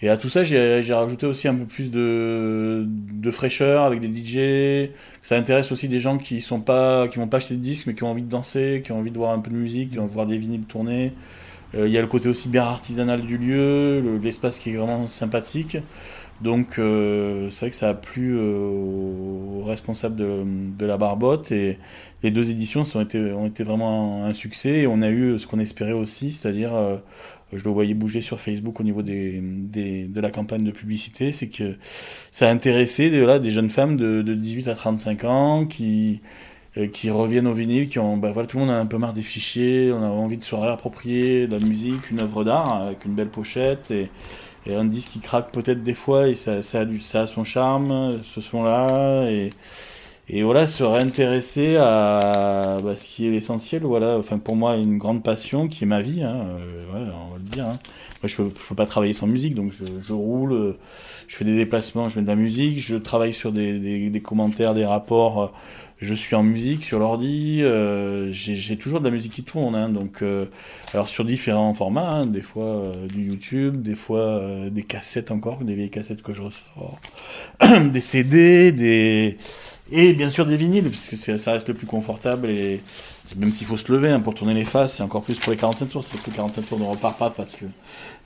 Et 0.02 0.08
à 0.08 0.16
tout 0.16 0.28
ça, 0.28 0.44
j'ai 0.44 0.82
rajouté 0.94 1.26
aussi 1.26 1.48
un 1.48 1.54
peu 1.54 1.64
plus 1.64 1.90
de, 1.90 2.86
fraîcheur 3.30 3.84
avec 3.84 4.00
des 4.00 4.08
DJ. 4.08 4.90
Ça 5.22 5.36
intéresse 5.36 5.70
aussi 5.72 5.88
des 5.88 6.00
gens 6.00 6.18
qui 6.18 6.40
sont 6.42 6.60
pas, 6.60 7.08
qui 7.08 7.18
vont 7.18 7.28
pas 7.28 7.38
acheter 7.38 7.54
de 7.54 7.60
disques, 7.60 7.86
mais 7.86 7.94
qui 7.94 8.02
ont 8.04 8.10
envie 8.10 8.22
de 8.22 8.30
danser, 8.30 8.82
qui 8.84 8.92
ont 8.92 8.98
envie 8.98 9.10
de 9.10 9.18
voir 9.18 9.32
un 9.32 9.40
peu 9.40 9.50
de 9.50 9.56
musique, 9.56 9.90
qui 9.92 9.98
ont 9.98 10.02
envie 10.02 10.10
de 10.10 10.14
voir 10.14 10.26
des 10.26 10.38
vinyles 10.38 10.64
tourner. 10.64 11.12
Euh, 11.74 11.86
Il 11.88 11.92
y 11.92 11.98
a 11.98 12.00
le 12.02 12.06
côté 12.08 12.28
aussi 12.28 12.48
bien 12.48 12.64
artisanal 12.64 13.22
du 13.22 13.38
lieu, 13.38 14.00
le- 14.00 14.18
l'espace 14.18 14.58
qui 14.58 14.70
est 14.70 14.76
vraiment 14.76 15.08
sympathique. 15.08 15.76
Donc 16.40 16.78
euh, 16.78 17.50
c'est 17.50 17.60
vrai 17.60 17.70
que 17.70 17.76
ça 17.76 17.88
a 17.88 17.94
plu 17.94 18.36
euh, 18.36 18.68
aux 18.68 19.64
responsables 19.64 20.14
de, 20.14 20.44
de 20.44 20.86
la 20.86 20.96
Barbotte 20.96 21.50
et 21.50 21.78
les 22.22 22.30
deux 22.30 22.50
éditions 22.50 22.84
ont 22.94 23.00
été, 23.00 23.18
ont 23.32 23.46
été 23.46 23.64
vraiment 23.64 24.24
un, 24.24 24.32
succès 24.34 24.80
et 24.80 24.86
on 24.86 25.02
a 25.02 25.10
eu 25.10 25.38
ce 25.38 25.48
qu'on 25.48 25.58
espérait 25.58 25.92
aussi, 25.92 26.30
c'est-à-dire 26.30 26.74
euh, 26.76 26.96
je 27.52 27.64
le 27.64 27.70
voyais 27.70 27.94
bouger 27.94 28.20
sur 28.20 28.38
Facebook 28.38 28.78
au 28.78 28.84
niveau 28.84 29.02
des, 29.02 29.40
des, 29.42 30.04
de 30.04 30.20
la 30.20 30.30
campagne 30.30 30.62
de 30.62 30.70
publicité, 30.70 31.32
c'est 31.32 31.48
que 31.48 31.74
ça 32.30 32.48
a 32.48 32.52
intéressé 32.52 33.10
des, 33.10 33.38
des 33.40 33.50
jeunes 33.50 33.70
femmes 33.70 33.96
de, 33.96 34.22
de 34.22 34.34
18 34.34 34.68
à 34.68 34.74
35 34.74 35.24
ans 35.24 35.66
qui, 35.66 36.20
euh, 36.76 36.86
qui 36.86 37.10
reviennent 37.10 37.48
au 37.48 37.54
vinyle, 37.54 37.88
qui 37.88 37.98
ont, 37.98 38.16
bah, 38.16 38.30
voilà, 38.30 38.46
tout 38.46 38.58
le 38.58 38.64
monde 38.64 38.72
a 38.72 38.78
un 38.78 38.86
peu 38.86 38.98
marre 38.98 39.14
des 39.14 39.22
fichiers, 39.22 39.90
on 39.92 40.02
a 40.02 40.08
envie 40.08 40.36
de 40.36 40.44
se 40.44 40.54
réapproprier 40.54 41.48
de 41.48 41.56
la 41.56 41.66
musique, 41.66 42.10
une 42.10 42.20
œuvre 42.20 42.44
d'art 42.44 42.82
avec 42.82 43.04
une 43.06 43.14
belle 43.14 43.30
pochette 43.30 43.90
et, 43.90 44.08
et 44.66 44.74
un 44.74 44.84
disque 44.84 45.12
qui 45.12 45.20
craque 45.20 45.50
peut-être 45.52 45.82
des 45.82 45.94
fois 45.94 46.28
et 46.28 46.34
ça, 46.34 46.62
ça, 46.62 46.80
a, 46.80 46.84
du, 46.84 47.00
ça 47.00 47.22
a 47.22 47.26
son 47.26 47.44
charme, 47.44 48.20
ce 48.22 48.40
son-là 48.40 49.30
et, 49.30 49.50
et 50.30 50.42
voilà, 50.42 50.66
se 50.66 50.82
réintéresser 50.82 51.76
à 51.76 52.76
bah, 52.82 52.94
ce 53.00 53.08
qui 53.08 53.26
est 53.26 53.30
l'essentiel, 53.30 53.82
voilà, 53.82 54.18
enfin 54.18 54.38
pour 54.38 54.56
moi 54.56 54.76
une 54.76 54.98
grande 54.98 55.22
passion 55.22 55.68
qui 55.68 55.84
est 55.84 55.86
ma 55.86 56.00
vie, 56.02 56.22
hein, 56.22 56.46
euh, 56.60 56.80
ouais, 56.92 57.10
on 57.28 57.32
va 57.32 57.38
le 57.38 57.50
dire. 57.50 57.66
Hein. 57.66 57.78
Moi 58.22 58.28
je 58.28 58.36
peux, 58.36 58.48
je 58.48 58.68
peux 58.68 58.74
pas 58.74 58.86
travailler 58.86 59.14
sans 59.14 59.26
musique, 59.26 59.54
donc 59.54 59.72
je, 59.72 59.84
je 60.06 60.12
roule, 60.12 60.76
je 61.28 61.36
fais 61.36 61.44
des 61.44 61.56
déplacements, 61.56 62.08
je 62.08 62.18
mets 62.18 62.22
de 62.22 62.28
la 62.28 62.36
musique, 62.36 62.78
je 62.78 62.96
travaille 62.96 63.34
sur 63.34 63.52
des, 63.52 63.78
des, 63.78 64.10
des 64.10 64.20
commentaires, 64.20 64.74
des 64.74 64.84
rapports, 64.84 65.42
euh, 65.42 65.46
je 66.00 66.14
suis 66.14 66.36
en 66.36 66.42
musique 66.42 66.84
sur 66.84 67.00
l'ordi, 67.00 67.60
euh, 67.62 68.30
j'ai 68.30 68.54
j'ai 68.54 68.76
toujours 68.76 69.00
de 69.00 69.04
la 69.04 69.10
musique 69.10 69.32
qui 69.32 69.42
tourne, 69.42 69.74
hein, 69.74 69.88
donc 69.88 70.22
euh, 70.22 70.44
alors 70.94 71.08
sur 71.08 71.24
différents 71.24 71.74
formats, 71.74 72.10
hein, 72.10 72.26
des 72.26 72.42
fois 72.42 72.64
euh, 72.64 73.06
du 73.08 73.24
YouTube, 73.24 73.82
des 73.82 73.96
fois 73.96 74.20
euh, 74.20 74.70
des 74.70 74.84
cassettes 74.84 75.30
encore, 75.32 75.58
des 75.58 75.74
vieilles 75.74 75.90
cassettes 75.90 76.22
que 76.22 76.32
je 76.32 76.42
ressors, 76.42 77.00
des 77.92 78.00
CD, 78.00 78.70
des 78.70 79.38
et 79.90 80.12
bien 80.12 80.28
sûr 80.28 80.46
des 80.46 80.56
vinyles, 80.56 80.90
puisque 80.90 81.16
ça 81.38 81.52
reste 81.52 81.68
le 81.68 81.74
plus 81.74 81.86
confortable 81.86 82.48
et 82.48 82.80
même 83.36 83.50
s'il 83.50 83.66
faut 83.66 83.76
se 83.76 83.90
lever 83.92 84.10
hein, 84.10 84.20
pour 84.20 84.34
tourner 84.34 84.54
les 84.54 84.64
faces, 84.64 85.00
et 85.00 85.02
encore 85.02 85.22
plus 85.22 85.38
pour 85.38 85.52
les 85.52 85.58
45 85.58 85.86
tours, 85.86 86.04
c'est 86.04 86.20
que 86.20 86.30
le 86.30 86.36
45 86.36 86.68
tours 86.68 86.78
ne 86.78 86.84
repart 86.84 87.18
pas 87.18 87.30
parce 87.30 87.54
que 87.54 87.64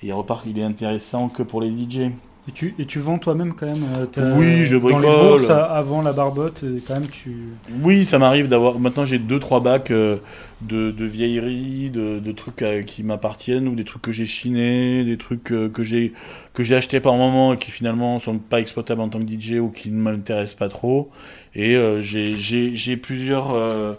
il 0.03 0.13
repart, 0.13 0.45
il 0.47 0.59
est 0.59 0.65
intéressant 0.65 1.29
que 1.29 1.43
pour 1.43 1.61
les 1.61 1.71
DJ. 1.71 2.11
Et 2.49 2.53
tu, 2.53 2.75
et 2.79 2.87
tu 2.87 2.99
vends 2.99 3.19
toi-même 3.19 3.55
quand 3.55 3.67
même 3.67 3.85
euh, 4.19 4.37
Oui, 4.37 4.65
je 4.65 4.77
Dans 4.77 4.89
les 4.89 4.95
bricole. 4.95 5.29
bourses, 5.39 5.51
à- 5.51 5.65
avant 5.77 6.03
la 6.03 6.13
barbotte, 6.13 6.65
euh, 6.65 6.79
quand 6.89 6.95
même, 6.95 7.07
tu. 7.09 7.37
Oui, 7.83 8.05
ça 8.05 8.19
m'arrive 8.19 8.49
d'avoir. 8.49 8.81
Maintenant, 8.81 9.05
j'ai 9.05 9.21
deux 9.21 9.39
trois 9.39 9.61
bacs 9.61 9.93
euh, 9.93 10.17
de, 10.61 10.91
de 10.91 11.05
vieilleries, 11.05 11.91
de, 11.91 12.19
de 12.19 12.33
trucs 12.33 12.63
euh, 12.63 12.83
qui 12.83 13.05
m'appartiennent 13.05 13.69
ou 13.69 13.77
des 13.77 13.85
trucs 13.85 14.03
que 14.03 14.11
j'ai 14.11 14.27
chinés, 14.27 15.05
des 15.05 15.17
trucs 15.19 15.53
euh, 15.53 15.69
que 15.69 15.85
j'ai 15.85 16.15
que 16.53 16.65
j'ai 16.65 16.75
achetés 16.75 16.99
par 16.99 17.15
moment 17.15 17.53
et 17.55 17.59
qui 17.59 17.71
finalement 17.71 18.19
sont 18.19 18.39
pas 18.39 18.59
exploitables 18.59 19.01
en 19.03 19.09
tant 19.09 19.21
que 19.21 19.25
DJ 19.31 19.61
ou 19.61 19.69
qui 19.69 19.91
ne 19.91 20.01
m'intéressent 20.01 20.59
pas 20.59 20.69
trop. 20.69 21.11
Et 21.55 21.77
euh, 21.77 22.03
j'ai 22.03 22.35
j'ai 22.35 22.77
j'ai 22.77 22.97
plusieurs 22.97 23.53
euh, 23.55 23.93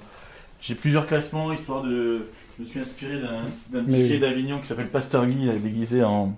j'ai 0.61 0.75
plusieurs 0.75 1.07
classements 1.07 1.53
histoire 1.53 1.81
de. 1.83 2.27
Je 2.59 2.63
me 2.63 2.67
suis 2.67 2.79
inspiré 2.81 3.13
d'un 3.19 3.81
DJ 3.81 4.11
oui. 4.11 4.19
d'Avignon 4.19 4.59
qui 4.59 4.67
s'appelle 4.67 4.89
Pasteur 4.89 5.25
Guy, 5.25 5.47
déguisé 5.63 6.03
en 6.03 6.35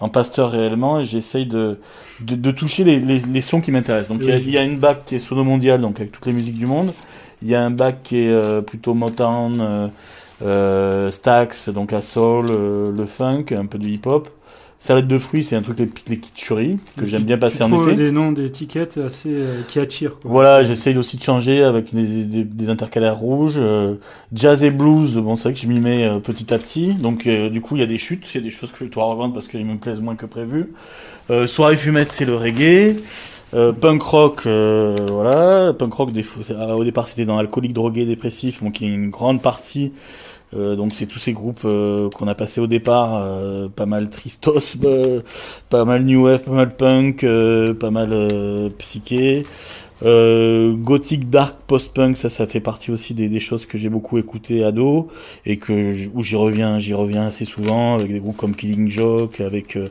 en 0.00 0.08
pasteur 0.08 0.50
réellement, 0.50 1.00
et 1.00 1.06
j'essaye 1.06 1.46
de, 1.46 1.78
de 2.20 2.34
de 2.34 2.50
toucher 2.50 2.84
les 2.84 2.98
les, 3.00 3.20
les 3.20 3.40
sons 3.40 3.60
qui 3.60 3.70
m'intéressent. 3.70 4.08
Donc 4.16 4.20
il 4.22 4.28
y 4.28 4.32
a- 4.32 4.36
Oui. 4.36 4.42
il 4.46 4.52
y 4.52 4.58
a 4.58 4.62
une 4.62 4.78
bac 4.78 5.02
qui 5.06 5.16
est 5.16 5.18
sono 5.20 5.44
mondial, 5.44 5.80
donc 5.80 5.98
avec 6.00 6.12
toutes 6.12 6.26
les 6.26 6.32
musiques 6.32 6.58
du 6.58 6.66
monde. 6.66 6.92
Il 7.42 7.48
y 7.48 7.54
a 7.54 7.62
un 7.62 7.70
bac 7.70 7.98
qui 8.04 8.18
est 8.18 8.28
euh, 8.30 8.60
plutôt 8.60 8.94
Motown, 8.94 9.56
euh, 9.60 9.88
euh, 10.44 11.10
Stax, 11.10 11.68
donc 11.70 11.90
la 11.92 12.02
soul, 12.02 12.46
euh, 12.50 12.90
le 12.96 13.04
funk, 13.06 13.46
un 13.56 13.66
peu 13.66 13.78
du 13.78 13.90
hip-hop. 13.90 14.28
Salade 14.84 15.06
de 15.06 15.16
fruits, 15.16 15.44
c'est 15.44 15.54
un 15.54 15.62
truc 15.62 15.78
les, 15.78 15.88
les 16.08 16.18
kitschuri 16.18 16.76
que 16.98 17.06
j'aime 17.06 17.22
bien 17.22 17.38
passer 17.38 17.58
tu 17.58 17.62
en 17.62 17.68
trouves 17.68 17.92
été. 17.92 18.02
des 18.02 18.10
noms 18.10 18.32
d'étiquettes 18.32 18.98
assez 18.98 19.28
euh, 19.28 19.60
qui 19.68 19.78
attirent. 19.78 20.18
Quoi. 20.18 20.28
Voilà, 20.28 20.64
j'essaye 20.64 20.96
aussi 20.98 21.18
de 21.18 21.22
changer 21.22 21.62
avec 21.62 21.94
des, 21.94 22.24
des, 22.24 22.42
des 22.42 22.68
intercalaires 22.68 23.16
rouges. 23.16 23.58
euh, 23.58 23.94
jazz 24.34 24.64
et 24.64 24.72
blues, 24.72 25.18
bon 25.18 25.36
c'est 25.36 25.44
vrai 25.44 25.52
que 25.52 25.60
je 25.60 25.68
m'y 25.68 25.78
mets 25.78 26.02
euh, 26.02 26.18
petit 26.18 26.52
à 26.52 26.58
petit. 26.58 26.94
Donc 26.94 27.28
euh, 27.28 27.48
du 27.48 27.60
coup 27.60 27.76
il 27.76 27.78
y 27.78 27.84
a 27.84 27.86
des 27.86 27.98
chutes, 27.98 28.24
il 28.34 28.38
y 28.38 28.40
a 28.40 28.42
des 28.42 28.50
choses 28.50 28.72
que 28.72 28.84
je 28.84 28.90
dois 28.90 29.04
revendre 29.04 29.32
parce 29.34 29.46
qu'ils 29.46 29.64
me 29.64 29.76
plaisent 29.76 30.00
moins 30.00 30.16
que 30.16 30.26
prévu. 30.26 30.72
Euh, 31.30 31.46
soirée 31.46 31.76
fumette, 31.76 32.10
c'est 32.10 32.24
le 32.24 32.34
reggae. 32.34 32.96
Euh, 33.54 33.70
punk 33.72 34.02
rock, 34.02 34.42
euh, 34.46 34.96
voilà. 35.10 35.74
Punk 35.74 35.92
rock, 35.94 36.12
des, 36.12 36.24
euh, 36.50 36.72
au 36.72 36.82
départ 36.82 37.06
c'était 37.06 37.24
dans 37.24 37.38
alcoolique, 37.38 37.72
drogué, 37.74 38.04
dépressif, 38.04 38.62
donc 38.62 38.80
il 38.80 38.88
y 38.88 38.90
a 38.90 38.94
une 38.94 39.10
grande 39.10 39.42
partie. 39.42 39.92
Euh, 40.54 40.76
donc 40.76 40.92
c'est 40.94 41.06
tous 41.06 41.18
ces 41.18 41.32
groupes 41.32 41.62
euh, 41.64 42.10
qu'on 42.10 42.28
a 42.28 42.34
passé 42.34 42.60
au 42.60 42.66
départ, 42.66 43.16
euh, 43.16 43.68
pas 43.68 43.86
mal 43.86 44.10
Tristos, 44.10 44.76
pas 45.70 45.84
mal 45.84 46.04
New 46.04 46.24
Wave, 46.24 46.44
pas 46.44 46.52
mal 46.52 46.76
punk, 46.76 47.26
pas 47.78 47.90
mal 47.90 48.70
psyché. 48.78 49.44
Euh, 50.04 50.72
gothic 50.74 51.30
dark 51.30 51.56
post-punk, 51.66 52.16
ça, 52.16 52.28
ça 52.28 52.46
fait 52.48 52.60
partie 52.60 52.90
aussi 52.90 53.14
des, 53.14 53.40
choses 53.40 53.66
que 53.66 53.78
j'ai 53.78 53.88
beaucoup 53.88 54.18
écouté 54.18 54.64
ado 54.64 55.08
et 55.46 55.58
que 55.58 56.08
où 56.12 56.22
j'y 56.22 56.34
reviens, 56.34 56.78
j'y 56.80 56.94
reviens 56.94 57.26
assez 57.26 57.44
souvent 57.44 57.94
avec 57.94 58.12
des 58.12 58.18
groupes 58.18 58.36
comme 58.36 58.56
Killing 58.56 58.88
Joke, 58.88 59.40
avec 59.40 59.76
euh, 59.76 59.84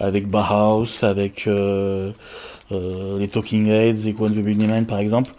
avec 0.00 0.28
Bauhaus, 0.28 1.04
avec 1.04 1.46
les 1.46 3.28
Talking 3.28 3.68
Heads 3.68 4.08
et 4.08 4.14
the 4.14 4.42
Bunnyman 4.42 4.86
par 4.86 4.98
exemple. 4.98 5.30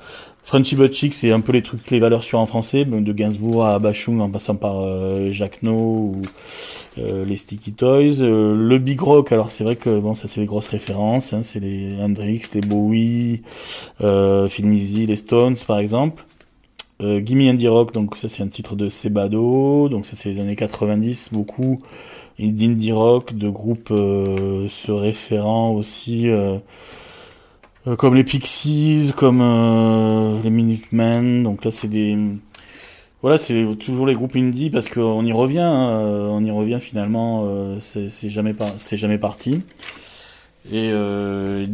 Frenchy 0.46 0.76
But 0.76 0.94
Chic, 0.94 1.16
c'est 1.16 1.32
un 1.32 1.42
peu 1.42 1.52
les 1.54 1.64
trucs, 1.64 1.90
les 1.90 2.00
valeurs 2.00 2.22
sûres 2.22 2.38
en 2.40 2.46
français, 2.46 2.86
de 2.86 3.14
Gainsbourg 3.14 3.66
à 3.66 3.80
Bachung 3.80 4.22
en 4.22 4.30
passant 4.30 4.54
par 4.54 4.80
euh, 4.80 5.32
Jacques 5.32 5.64
No 5.64 5.74
ou 5.74 6.22
euh, 7.00 7.26
les 7.26 7.36
Sticky 7.38 7.74
Toys. 7.74 8.22
Euh, 8.22 8.56
le 8.56 8.78
Big 8.78 9.02
Rock, 9.02 9.32
alors 9.32 9.50
c'est 9.50 9.64
vrai 9.64 9.76
que 9.76 10.00
bon, 10.00 10.14
ça 10.14 10.28
c'est 10.28 10.40
des 10.40 10.46
grosses 10.46 10.70
références, 10.70 11.34
hein, 11.34 11.42
c'est 11.44 11.60
les 11.60 11.98
Hendrix, 12.00 12.44
les 12.54 12.62
Bowie, 12.62 13.42
euh, 14.02 14.48
Phil 14.48 14.70
les 14.70 15.16
Stones 15.16 15.58
par 15.66 15.80
exemple. 15.80 16.24
Euh, 17.02 17.22
Gimme 17.26 17.42
Indie 17.42 17.68
Rock, 17.68 17.92
donc 17.92 18.16
ça 18.16 18.30
c'est 18.30 18.44
un 18.44 18.48
titre 18.48 18.76
de 18.76 18.88
Sebado, 18.88 19.90
donc 19.90 20.06
ça 20.06 20.16
c'est 20.16 20.30
les 20.30 20.40
années 20.40 20.56
90, 20.56 21.30
beaucoup 21.32 21.82
d'indie 22.38 22.92
rock, 22.92 23.34
de 23.34 23.50
groupes 23.50 23.90
euh, 23.90 24.70
se 24.70 24.92
référant 24.92 25.72
aussi 25.72 26.30
euh, 27.88 27.96
comme 27.96 28.16
les 28.16 28.24
Pixies, 28.24 29.14
comme 29.16 29.42
euh, 29.42 30.42
les 30.44 30.50
Minutemen. 30.50 31.44
Donc 31.44 31.66
là, 31.66 31.72
c'est 31.72 31.88
des 31.88 32.18
voilà, 33.22 33.38
c'est 33.40 33.66
toujours 33.80 34.06
les 34.06 34.14
groupes 34.14 34.36
indie 34.36 34.70
parce 34.70 34.88
qu'on 34.88 35.26
y 35.26 35.32
revient, 35.32 35.60
hein, 35.60 35.90
euh, 35.90 36.28
on 36.30 36.44
y 36.44 36.52
revient 36.52 36.80
finalement. 36.80 37.44
euh, 37.48 37.80
c'est 37.82 38.30
jamais 38.30 38.54
par- 38.54 38.74
c'est 38.78 38.98
jamais 38.98 39.18
parti. 39.18 39.64
Et 40.72 40.90
euh, 40.92 41.66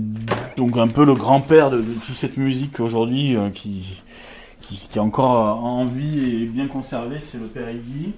donc 0.57 0.78
un 0.78 0.88
peu 0.88 1.05
le 1.05 1.14
grand-père 1.16 1.70
de, 1.72 1.78
de 1.78 1.93
toute 2.05 2.16
cette 2.16 2.38
musique 2.38 2.80
aujourd'hui 2.82 3.38
qui, 3.53 3.84
qui 4.62 4.76
qui 4.76 4.97
est 4.97 5.01
encore 5.01 5.64
en 5.64 5.86
vie 5.86 6.43
et 6.43 6.45
bien 6.45 6.68
conservé, 6.68 7.18
c'est 7.22 7.38
le 7.38 7.47
père 7.47 7.70
Iggy. 7.70 8.14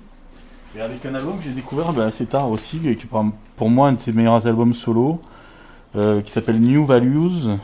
Et 0.76 0.82
avec 0.82 1.06
un 1.06 1.14
album 1.14 1.38
que 1.38 1.44
j'ai 1.44 1.52
découvert 1.52 1.94
bah, 1.94 2.06
assez 2.06 2.26
tard 2.26 2.50
aussi, 2.50 2.80
qui 2.80 2.90
est 2.90 3.08
pour 3.56 3.70
moi 3.70 3.90
un 3.90 3.94
de 3.94 4.00
ses 4.00 4.12
meilleurs 4.12 4.48
albums 4.48 4.74
solo, 4.74 5.22
euh, 5.96 6.22
qui 6.22 6.32
s'appelle 6.32 6.60
New 6.60 6.86
Values. 6.86 7.58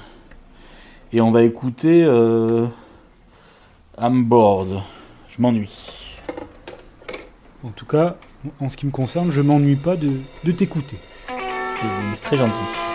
Et 1.12 1.22
on 1.22 1.32
va 1.32 1.42
écouter 1.42 2.04
euh, 2.04 2.68
I'm 4.00 4.24
Bored. 4.24 4.82
Je 5.30 5.42
m'ennuie. 5.42 6.16
En 7.64 7.70
tout 7.70 7.86
cas, 7.86 8.18
en 8.60 8.70
ce 8.70 8.78
qui 8.78 8.86
me 8.86 8.92
concerne, 8.92 9.32
je 9.32 9.42
m'ennuie 9.42 9.76
pas 9.76 9.96
de, 9.96 10.12
de 10.44 10.52
t'écouter. 10.52 10.98
C'est 11.28 11.88
c'est 12.16 12.22
très 12.22 12.38
gentil. 12.38 12.89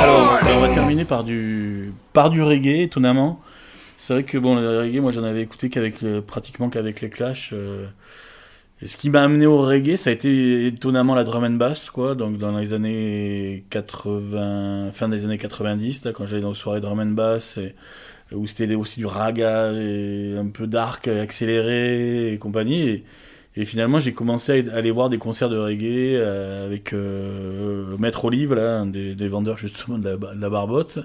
Alors, 0.00 0.38
on 0.56 0.60
va 0.60 0.68
terminer 0.74 1.04
par 1.04 1.24
du, 1.24 1.92
par 2.12 2.30
du 2.30 2.42
reggae, 2.42 2.82
étonnamment. 2.82 3.40
C'est 3.98 4.14
vrai 4.14 4.24
que 4.24 4.38
bon, 4.38 4.54
le 4.56 4.80
reggae, 4.80 5.00
moi 5.00 5.12
j'en 5.12 5.24
avais 5.24 5.42
écouté 5.42 5.68
qu'avec 5.68 6.00
le- 6.00 6.22
pratiquement 6.22 6.70
qu'avec 6.70 7.00
les 7.02 7.10
Clash. 7.10 7.50
euh, 7.52 7.86
et 8.82 8.86
ce 8.86 8.96
qui 8.96 9.10
m'a 9.10 9.22
amené 9.22 9.44
au 9.46 9.58
reggae, 9.58 9.96
ça 9.98 10.08
a 10.10 10.12
été 10.14 10.66
étonnamment 10.66 11.14
la 11.14 11.24
drum 11.24 11.44
and 11.44 11.50
bass, 11.50 11.90
quoi. 11.90 12.14
Donc 12.14 12.38
dans 12.38 12.56
les 12.56 12.72
années 12.72 13.64
80, 13.70 14.90
fin 14.92 15.08
des 15.10 15.26
années 15.26 15.36
90, 15.38 16.04
là, 16.04 16.12
quand 16.12 16.24
j'allais 16.26 16.40
dans 16.42 16.50
les 16.50 16.54
soirées 16.54 16.80
drum 16.80 16.98
and 17.00 17.06
bass, 17.12 17.58
et, 17.58 17.74
où 18.32 18.46
c'était 18.46 18.74
aussi 18.74 19.00
du 19.00 19.06
raga 19.06 19.72
et 19.72 20.34
un 20.38 20.46
peu 20.48 20.66
dark, 20.66 21.08
accéléré 21.08 22.32
et 22.32 22.38
compagnie. 22.38 22.88
Et, 22.88 23.04
et 23.60 23.66
finalement, 23.66 24.00
j'ai 24.00 24.14
commencé 24.14 24.66
à 24.70 24.76
aller 24.76 24.90
voir 24.90 25.10
des 25.10 25.18
concerts 25.18 25.50
de 25.50 25.58
reggae 25.58 26.16
euh, 26.16 26.64
avec 26.64 26.94
euh, 26.94 27.94
Maître 27.98 28.24
Olive, 28.24 28.54
là, 28.54 28.78
un 28.78 28.86
des, 28.86 29.14
des 29.14 29.28
vendeurs 29.28 29.58
justement 29.58 29.98
de 29.98 30.08
la, 30.08 30.16
de 30.16 30.48
barbotte, 30.48 30.98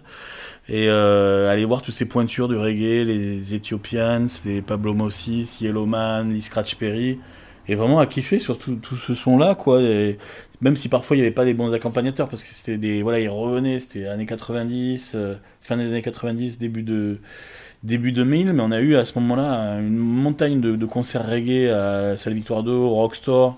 et 0.70 0.88
euh, 0.88 1.52
aller 1.52 1.66
voir 1.66 1.82
toutes 1.82 1.96
ces 1.96 2.08
pointures 2.08 2.48
du 2.48 2.56
reggae, 2.56 3.04
les 3.06 3.54
Ethiopians, 3.54 4.28
les 4.46 4.62
Pablo 4.62 4.94
Mossis, 4.94 5.58
Yellowman, 5.60 6.30
Lee 6.30 6.42
Scratch 6.42 6.76
Perry, 6.76 7.20
et 7.68 7.76
vraiment 7.76 8.00
à 8.00 8.06
kiffer 8.06 8.40
sur 8.40 8.58
tout, 8.58 8.76
tout 8.76 8.96
ce 8.96 9.14
son-là, 9.14 9.56
quoi. 9.56 9.82
Et 9.82 10.18
même 10.62 10.78
si 10.78 10.88
parfois 10.88 11.18
il 11.18 11.20
n'y 11.20 11.26
avait 11.26 11.36
pas 11.36 11.44
des 11.44 11.54
bons 11.54 11.74
accompagnateurs, 11.74 12.30
parce 12.30 12.42
que 12.42 12.50
c'était 12.50 12.78
des, 12.78 13.04
voilà, 13.04 13.20
ils 13.20 13.28
revenaient, 13.28 13.80
c'était 13.80 14.08
années 14.08 14.26
90, 14.26 15.12
euh, 15.16 15.36
fin 15.62 15.76
des 15.76 15.88
années 15.88 16.02
90, 16.02 16.58
début 16.58 16.84
de 16.84 17.18
début 17.86 18.12
2000, 18.12 18.54
mais 18.54 18.62
on 18.62 18.72
a 18.72 18.80
eu 18.80 18.96
à 18.96 19.06
ce 19.06 19.18
moment-là 19.20 19.80
une 19.80 19.98
montagne 19.98 20.60
de, 20.60 20.86
concerts 20.86 21.28
reggae 21.30 21.70
à 21.70 22.18
Salle 22.18 22.34
Victoire 22.34 22.64
d'Eau, 22.64 22.88
au 22.88 22.96
Rockstore, 22.96 23.56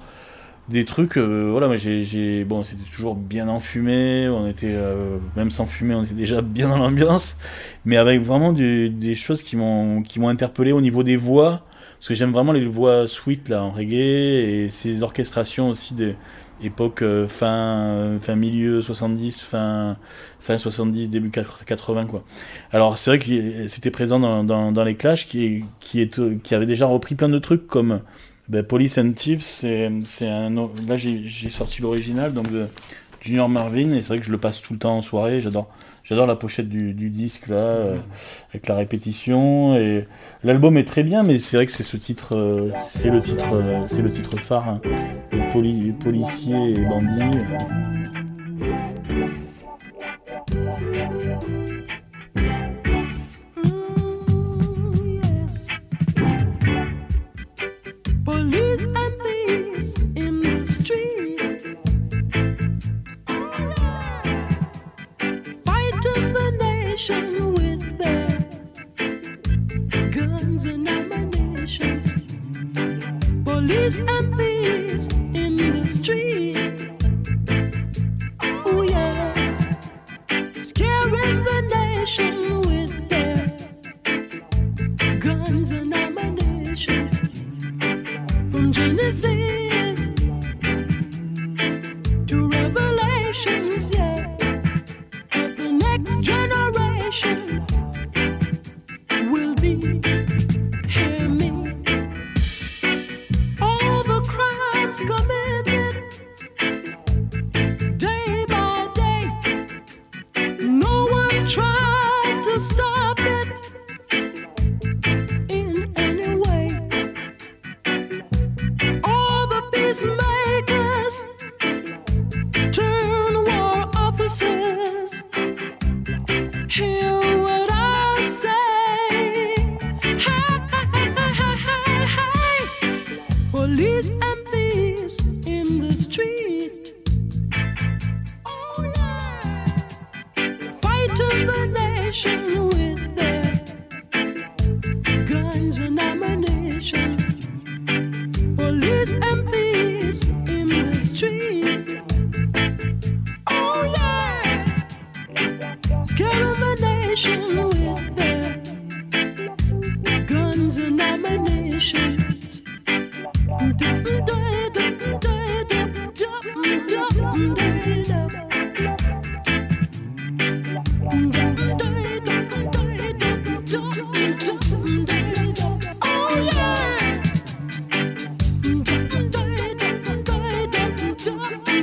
des 0.68 0.84
trucs, 0.84 1.18
euh, 1.18 1.48
voilà, 1.50 1.68
moi 1.68 1.78
j'ai, 1.78 2.44
bon, 2.44 2.62
c'était 2.62 2.84
toujours 2.84 3.16
bien 3.16 3.48
enfumé, 3.48 4.28
on 4.28 4.48
était, 4.48 4.74
euh, 4.74 5.18
même 5.38 5.50
sans 5.50 5.66
fumer, 5.66 5.96
on 5.96 6.04
était 6.04 6.14
déjà 6.14 6.42
bien 6.44 6.68
dans 6.68 6.78
l'ambiance, 6.78 7.38
mais 7.86 7.96
avec 7.96 8.22
vraiment 8.22 8.52
des, 8.52 8.90
des 8.90 9.16
choses 9.16 9.42
qui 9.44 9.56
m'ont, 9.56 10.02
qui 10.02 10.20
m'ont 10.20 10.28
interpellé 10.28 10.74
au 10.74 10.82
niveau 10.82 11.04
des 11.04 11.16
voix, 11.16 11.62
parce 11.98 12.10
que 12.10 12.14
j'aime 12.14 12.34
vraiment 12.34 12.52
les 12.52 12.66
voix 12.66 13.08
sweet 13.08 13.48
là 13.48 13.64
en 13.64 13.72
reggae 13.72 13.94
et 13.96 14.68
ces 14.70 15.04
orchestrations 15.04 15.70
aussi 15.70 15.94
de 15.94 16.16
époque 16.62 17.02
euh, 17.02 17.28
fin, 17.28 18.18
fin 18.22 18.36
milieu 18.36 18.82
70, 18.82 19.42
fin, 19.42 19.98
fin 20.40 20.58
70, 20.58 21.10
début 21.10 21.30
80 21.30 22.06
quoi. 22.06 22.24
Alors 22.72 22.98
c'est 22.98 23.12
vrai 23.12 23.20
que 23.20 23.68
c'était 23.68 23.92
présent 23.92 24.20
dans, 24.20 24.44
dans, 24.44 24.72
dans 24.72 24.84
les 24.84 24.96
Clash 24.96 25.28
qui, 25.28 25.66
qui, 25.80 26.02
est, 26.02 26.42
qui 26.42 26.56
avait 26.56 26.66
déjà 26.66 26.86
repris 26.86 27.16
plein 27.16 27.30
de 27.30 27.40
trucs 27.40 27.68
comme 27.68 28.02
ben, 28.48 28.64
Police 28.64 28.98
and 28.98 29.12
Thieves, 29.12 29.42
c'est 29.42 29.88
un 30.22 30.50
là 30.88 30.98
j'ai 30.98 31.50
sorti 31.50 31.82
l'original 31.82 32.34
donc 32.34 32.52
de 32.52 32.68
Junior 33.22 33.50
Marvin 33.50 33.92
et 33.92 34.02
c'est 34.02 34.10
vrai 34.10 34.20
que 34.20 34.26
je 34.26 34.32
le 34.32 34.38
passe 34.38 34.62
tout 34.62 34.74
le 34.74 34.80
temps 34.80 34.96
en 34.98 35.02
soirée, 35.02 35.42
j'adore 35.42 35.70
j'adore 36.08 36.26
la 36.26 36.36
pochette 36.36 36.70
du, 36.70 36.94
du 36.94 37.10
disque 37.10 37.48
là 37.48 37.56
euh, 37.56 37.98
avec 38.52 38.68
la 38.68 38.76
répétition 38.76 39.76
et 39.76 40.08
l'album 40.44 40.78
est 40.78 40.86
très 40.86 41.04
bien 41.04 41.24
mais 41.24 41.38
c'est 41.40 41.58
vrai 41.58 41.66
que 41.66 41.72
c'est 41.72 41.84
ce 41.84 41.98
titre 41.98 42.36
euh, 42.36 42.72
c'est 42.90 43.10
le 43.10 43.20
titre 43.22 43.54
euh, 43.54 43.86
c'est 43.88 44.02
le 44.02 44.12
titre 44.12 44.38
phare 44.38 44.70
hein. 44.70 44.82
Le 45.32 45.52
poli- 45.52 45.92
policier 45.94 46.56
et 46.72 46.86
bandit 46.86 47.38
Police 58.26 58.86
and 58.96 59.14
thieves 59.22 59.94
in 60.18 60.42
the 60.42 60.66
street. 60.84 61.17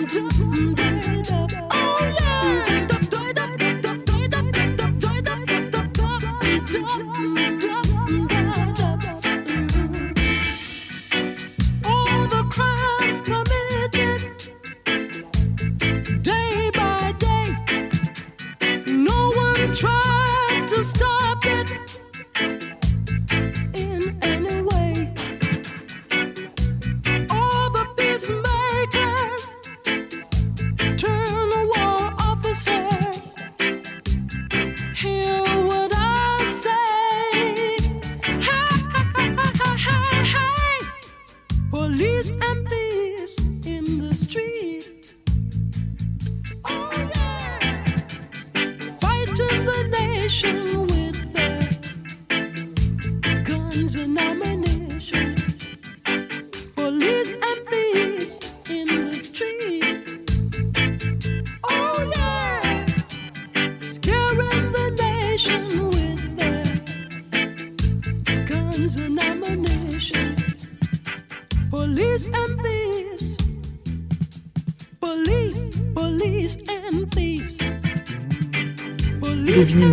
do. 0.07 0.44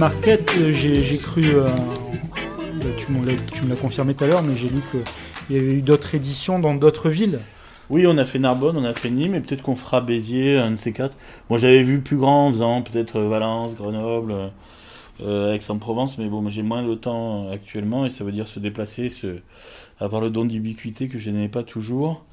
Market, 0.01 0.55
euh, 0.59 0.71
j'ai 0.71 1.17
cru, 1.17 1.43
euh, 1.53 1.67
bah, 1.67 2.85
tu 2.97 3.11
me 3.11 3.23
l'as- 3.23 3.75
confirmé 3.75 4.15
tout 4.15 4.23
à 4.23 4.27
l'heure, 4.27 4.41
mais 4.41 4.55
j'ai 4.55 4.67
lu 4.67 4.81
qu'il 4.89 5.55
y 5.55 5.59
avait 5.59 5.73
eu 5.73 5.81
d'autres 5.83 6.15
éditions 6.15 6.57
dans 6.57 6.73
d'autres 6.73 7.07
villes. 7.07 7.37
Oui, 7.91 8.07
on 8.07 8.17
a 8.17 8.25
fait 8.25 8.39
Narbonne, 8.39 8.75
on 8.77 8.83
a 8.83 8.95
fait 8.95 9.11
Nîmes, 9.11 9.35
et 9.35 9.41
peut-être 9.41 9.61
qu'on 9.61 9.75
fera 9.75 10.01
Béziers, 10.01 10.57
un 10.57 10.71
de 10.71 10.77
ces 10.77 10.91
quatre. 10.91 11.15
Moi, 11.51 11.59
j'avais 11.59 11.83
vu 11.83 11.99
plus 11.99 12.17
grand 12.17 12.47
en 12.47 12.51
faisant 12.51 12.81
peut-être 12.81 13.17
euh, 13.17 13.29
Valence, 13.29 13.75
Grenoble, 13.75 14.33
Aix-en-Provence, 15.19 16.17
mais 16.17 16.25
bon, 16.25 16.49
j'ai 16.49 16.63
moins 16.63 16.81
de 16.81 16.95
temps 16.95 17.51
actuellement, 17.51 18.07
et 18.07 18.09
ça 18.09 18.23
veut 18.23 18.31
dire 18.31 18.47
se 18.47 18.59
déplacer, 18.59 19.13
avoir 19.99 20.19
le 20.19 20.31
don 20.31 20.45
d'ubiquité 20.45 21.09
que 21.09 21.19
je 21.19 21.29
n'ai 21.29 21.47
pas 21.47 21.61
toujours. 21.61 22.25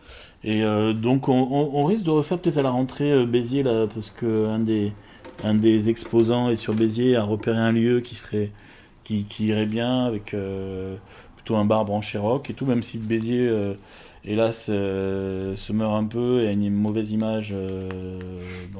Et 0.43 0.63
donc, 0.95 1.29
on, 1.29 1.85
risque 1.85 2.05
de 2.05 2.11
refaire 2.13 2.39
peut-être 2.39 2.57
à 2.57 2.63
la 2.63 2.71
rentrée 2.71 3.27
Béziers, 3.27 3.63
là, 3.63 3.87
parce 3.95 4.09
que 4.09 4.47
un 4.47 4.61
des, 4.61 4.93
un 5.45 5.55
des 5.55 5.91
exposants 5.91 6.51
est 6.51 6.57
sur 6.57 6.75
Béziers, 6.75 7.17
a 7.17 7.23
repéré 7.25 7.59
un 7.59 7.73
lieu 7.73 8.01
qui 8.01 8.15
serait 8.15 8.51
qui, 9.05 9.47
irait 9.47 9.67
bien 9.67 10.05
avec 10.05 10.35
euh, 10.35 10.97
plutôt 11.37 11.57
un 11.57 11.65
bar 11.65 11.85
branché 11.85 12.19
rock 12.19 12.51
et 12.51 12.55
tout, 12.55 12.67
même 12.67 12.83
si 12.83 12.99
Béziers 12.99 13.49
euh, 13.49 13.75
hélas, 14.25 14.67
euh, 14.69 15.57
se 15.57 15.73
meurt 15.73 15.95
un 15.95 16.05
peu 16.05 16.43
et 16.43 16.49
a 16.49 16.53
une 16.53 16.71
mauvaise 16.71 17.11
image, 17.11 17.55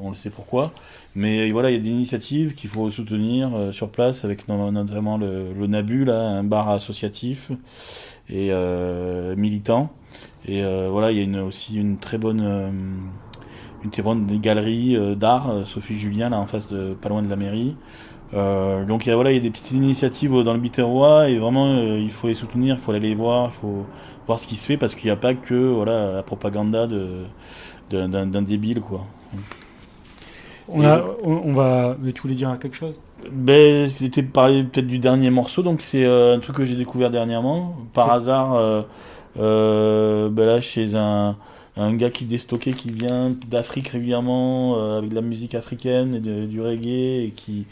on 0.01 0.09
le 0.09 0.15
sait 0.15 0.29
pourquoi. 0.29 0.71
Mais 1.15 1.49
voilà, 1.49 1.71
il 1.71 1.77
y 1.77 1.79
a 1.79 1.81
des 1.81 1.89
initiatives 1.89 2.53
qu'il 2.53 2.69
faut 2.69 2.91
soutenir 2.91 3.49
sur 3.71 3.89
place 3.89 4.23
avec 4.23 4.47
no- 4.47 4.71
notamment 4.71 5.17
le, 5.17 5.67
Nabu, 5.67 6.05
là, 6.05 6.29
un 6.29 6.43
bar 6.43 6.69
associatif 6.69 7.49
et 8.29 8.51
militant. 9.35 9.91
Et 10.47 10.61
voilà, 10.61 11.11
il 11.11 11.17
y 11.17 11.37
a 11.37 11.43
aussi 11.43 11.75
une 11.77 11.97
très 11.97 12.19
bonne, 12.19 13.09
une 13.83 13.91
très 13.91 14.01
bonne 14.01 14.25
galerie 14.39 14.95
euh, 14.95 15.15
d'art, 15.15 15.49
euh, 15.49 15.65
Sophie 15.65 15.97
Julien, 15.97 16.29
là 16.29 16.39
en 16.39 16.47
face 16.47 16.67
de, 16.67 16.93
pas 16.93 17.09
loin 17.09 17.21
de 17.21 17.29
la 17.29 17.35
mairie. 17.35 17.75
Euh, 18.33 18.85
donc 18.85 19.05
il 19.05 19.09
y 19.09 19.11
a, 19.11 19.15
voilà, 19.15 19.31
il 19.31 19.37
y 19.37 19.39
a 19.39 19.41
des 19.41 19.49
petites 19.49 19.71
initiatives 19.71 20.35
euh, 20.35 20.43
dans 20.43 20.53
le 20.53 20.59
Biterrois 20.59 21.29
et 21.29 21.39
vraiment 21.39 21.65
euh, 21.65 21.97
il 21.97 22.11
faut 22.11 22.27
les 22.27 22.35
soutenir, 22.35 22.75
il 22.75 22.79
faut 22.79 22.91
aller 22.91 22.99
les 22.99 23.15
voir, 23.15 23.47
il 23.47 23.59
faut 23.59 23.85
voir 24.27 24.39
ce 24.39 24.45
qui 24.45 24.55
se 24.55 24.67
fait 24.67 24.77
parce 24.77 24.93
qu'il 24.93 25.05
n'y 25.05 25.11
a 25.11 25.15
pas 25.15 25.33
que 25.33 25.55
voilà 25.55 26.11
la 26.13 26.21
propaganda 26.21 26.87
d'un 27.89 28.41
débile 28.43 28.81
quoi. 28.81 29.05
On, 30.67 30.85
a, 30.85 31.01
on, 31.23 31.41
on 31.45 31.51
va. 31.53 31.95
Mais 31.99 32.11
tu 32.11 32.21
voulais 32.21 32.35
dire 32.35 32.55
quelque 32.61 32.75
chose? 32.75 32.99
Ben, 33.31 33.89
c'était 33.89 34.21
parler 34.21 34.63
peut-être 34.63 34.85
du 34.85 34.99
dernier 34.99 35.31
morceau, 35.31 35.63
donc 35.63 35.81
c'est 35.81 36.05
euh, 36.05 36.35
un 36.35 36.39
truc 36.39 36.57
que 36.57 36.65
j'ai 36.65 36.75
découvert 36.75 37.09
dernièrement, 37.09 37.75
par 37.93 38.11
hasard, 38.11 38.85
ben 39.35 40.35
là, 40.35 40.61
chez 40.61 40.95
un, 40.95 41.35
un 41.79 41.95
gars 41.95 42.09
qui 42.09 42.25
déstockait, 42.25 42.73
qui 42.73 42.91
vient 42.91 43.35
d'Afrique 43.47 43.89
régulièrement, 43.89 44.77
euh, 44.77 44.97
avec 44.97 45.09
de 45.09 45.15
la 45.15 45.21
musique 45.21 45.55
africaine 45.55 46.15
et 46.15 46.47
du 46.47 46.61
reggae, 46.61 47.25
et 47.25 47.33
qui, 47.35 47.65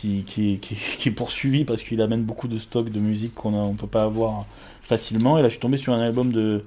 qui, 0.00 0.24
qui, 0.24 1.08
est 1.08 1.12
poursuivi 1.12 1.64
parce 1.64 1.82
qu'il 1.82 2.00
amène 2.00 2.22
beaucoup 2.22 2.48
de 2.48 2.58
stocks 2.58 2.90
de 2.90 2.98
musique 2.98 3.34
qu'on 3.34 3.70
ne 3.72 3.76
peut 3.76 3.86
pas 3.86 4.02
avoir 4.02 4.46
facilement. 4.80 5.38
Et 5.38 5.42
là, 5.42 5.48
je 5.48 5.52
suis 5.52 5.60
tombé 5.60 5.76
sur 5.76 5.92
un 5.92 6.00
album 6.00 6.32
de 6.32 6.64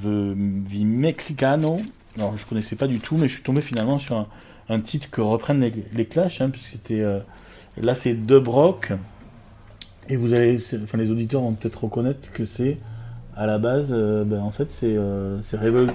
The 0.00 0.06
Mexicano. 0.06 1.76
Alors, 2.16 2.36
je 2.36 2.46
connaissais 2.46 2.76
pas 2.76 2.86
du 2.86 2.98
tout, 2.98 3.16
mais 3.16 3.28
je 3.28 3.34
suis 3.34 3.42
tombé 3.42 3.60
finalement 3.60 3.98
sur 3.98 4.26
un, 4.68 4.80
titre 4.80 5.10
que 5.10 5.20
reprennent 5.20 5.70
les, 5.94 6.06
Clash, 6.06 6.40
hein, 6.40 6.48
puisque 6.48 6.70
c'était 6.70 7.00
euh, 7.00 7.18
là 7.76 7.94
c'est 7.94 8.14
dub 8.14 8.48
rock, 8.48 8.92
et 10.08 10.16
vous 10.16 10.28
c'est- 10.28 10.80
enfin 10.82 10.96
les 10.96 11.10
auditeurs 11.10 11.42
vont 11.42 11.52
peut-être 11.52 11.84
reconnaître 11.84 12.32
que 12.32 12.46
c'est 12.46 12.78
à 13.36 13.44
la 13.46 13.58
base, 13.58 13.88
euh, 13.90 14.24
ben, 14.24 14.40
en 14.40 14.50
fait 14.50 14.70
c'est 14.70 14.96
euh, 14.96 15.42
c'est 15.42 15.58
Revol- 15.58 15.92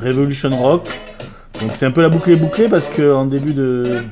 Revolution 0.00 0.50
Rock, 0.50 0.88
donc 1.60 1.70
c'est 1.76 1.86
un 1.86 1.90
peu 1.90 2.02
la 2.02 2.08
boucle 2.08 2.30
est 2.30 2.36
bouclée 2.36 2.68
parce 2.68 2.86
que 2.86 3.14
en 3.14 3.26
début 3.26 3.52
de, 3.54 4.02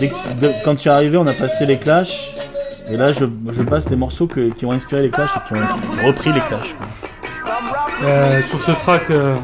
dès 0.00 0.08
que- 0.08 0.40
de- 0.40 0.52
quand 0.64 0.76
tu 0.76 0.88
es 0.88 0.90
arrivé, 0.90 1.16
on 1.16 1.26
a 1.26 1.32
passé 1.32 1.66
les 1.66 1.78
Clash. 1.78 2.34
Et 2.90 2.96
là, 2.96 3.12
je, 3.12 3.24
je 3.52 3.62
passe 3.62 3.86
des 3.86 3.96
morceaux 3.96 4.26
que- 4.26 4.50
qui 4.54 4.64
ont 4.66 4.72
inspiré 4.72 5.02
les 5.02 5.10
Clash 5.10 5.30
et 5.36 5.48
qui 5.48 5.60
ont 5.60 6.06
repris 6.06 6.32
les 6.32 6.40
Clash. 6.40 6.74
Euh, 8.04 8.40
Sur 8.42 8.60
ce 8.62 8.70
track, 8.72 9.10
euh, 9.10 9.34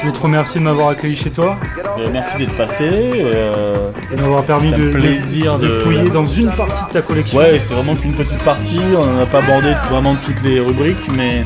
je 0.00 0.06
vais 0.06 0.12
te 0.12 0.20
remercier 0.20 0.60
de 0.60 0.64
m'avoir 0.64 0.88
accueilli 0.90 1.16
chez 1.16 1.30
toi 1.30 1.56
Ben, 1.96 2.10
merci 2.12 2.36
d'être 2.38 2.56
passé. 2.56 2.88
euh, 2.90 3.90
et 4.12 4.16
de 4.16 4.20
m'avoir 4.20 4.44
permis 4.44 4.70
de, 4.70 4.76
de- 4.86 4.90
plaisir 4.90 5.58
de 5.58 5.66
de- 5.66 5.72
fouiller 5.80 6.10
dans 6.10 6.24
une 6.26 6.50
partie 6.52 6.84
de 6.88 6.92
ta 6.92 7.02
collection. 7.02 7.38
Ouais, 7.38 7.58
c'est 7.60 7.74
vraiment 7.74 7.94
qu'une 7.96 8.14
petite 8.14 8.42
partie. 8.44 8.80
On 8.96 9.14
n'a 9.16 9.26
pas 9.26 9.38
abordé 9.38 9.72
vraiment 9.90 10.14
toutes 10.24 10.42
les 10.42 10.60
rubriques, 10.60 11.08
mais 11.16 11.42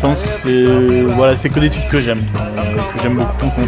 pense 0.00 0.18
c'est 0.42 1.02
voilà, 1.14 1.36
c'est 1.36 1.48
que 1.48 1.60
des 1.60 1.70
titres 1.70 1.88
que 1.88 2.00
j'aime, 2.00 2.20
euh, 2.36 2.74
que 2.94 3.02
j'aime 3.02 3.14
beaucoup. 3.14 3.62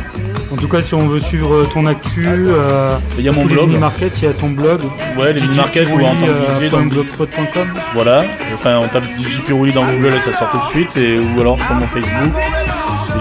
En 0.52 0.56
tout 0.56 0.68
cas, 0.68 0.82
si 0.82 0.94
on 0.94 1.06
veut 1.06 1.20
suivre 1.20 1.64
ton 1.72 1.86
actu, 1.86 2.26
euh, 2.28 2.96
Il 3.16 3.24
y 3.24 3.28
a 3.28 3.32
mon 3.32 3.44
blog. 3.44 3.68
mini 3.68 3.78
markets, 3.78 4.18
il 4.18 4.24
y 4.24 4.26
a 4.26 4.32
ton 4.32 4.50
blog. 4.50 4.80
Ouais, 5.16 5.32
les 5.32 5.40
mini 5.40 5.56
markets 5.56 5.86
ou 5.86 6.04
en 6.04 6.70
tant 6.70 6.86
blogspot.com. 6.86 7.68
Voilà, 7.94 8.24
enfin 8.54 8.78
on 8.78 8.88
tape 8.88 9.04
DJ 9.04 9.42
Pirulli 9.46 9.72
dans 9.72 9.84
Google 9.84 10.14
et 10.16 10.30
ça 10.30 10.36
sort 10.36 10.50
tout 10.50 10.58
de 10.58 10.70
suite, 10.70 10.96
et, 10.96 11.18
ou 11.18 11.40
alors 11.40 11.56
sur 11.56 11.74
mon 11.74 11.86
Facebook. 11.86 12.34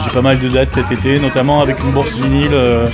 J'ai 0.03 0.11
pas 0.11 0.21
mal 0.21 0.39
de 0.39 0.49
dates 0.49 0.69
cet 0.73 0.91
été, 0.91 1.19
notamment 1.19 1.61
avec 1.61 1.79
une 1.83 1.91
bourse 1.91 2.13
vinyle 2.13 2.49
euh, 2.53 2.85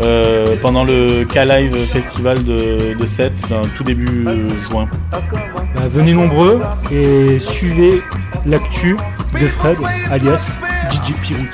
euh, 0.00 0.54
pendant 0.60 0.84
le 0.84 1.24
K-Live 1.24 1.74
Festival 1.92 2.44
de, 2.44 2.94
de 2.98 3.06
Sète, 3.06 3.32
tout 3.76 3.84
début 3.84 4.24
euh, 4.26 4.48
juin. 4.70 4.88
Bah, 5.10 5.82
venez 5.88 6.12
nombreux 6.12 6.60
et 6.90 7.38
suivez 7.40 8.00
l'actu 8.46 8.96
de 9.40 9.46
Fred, 9.46 9.78
alias 10.10 10.58
DJ 10.90 11.12
Pirou. 11.22 11.44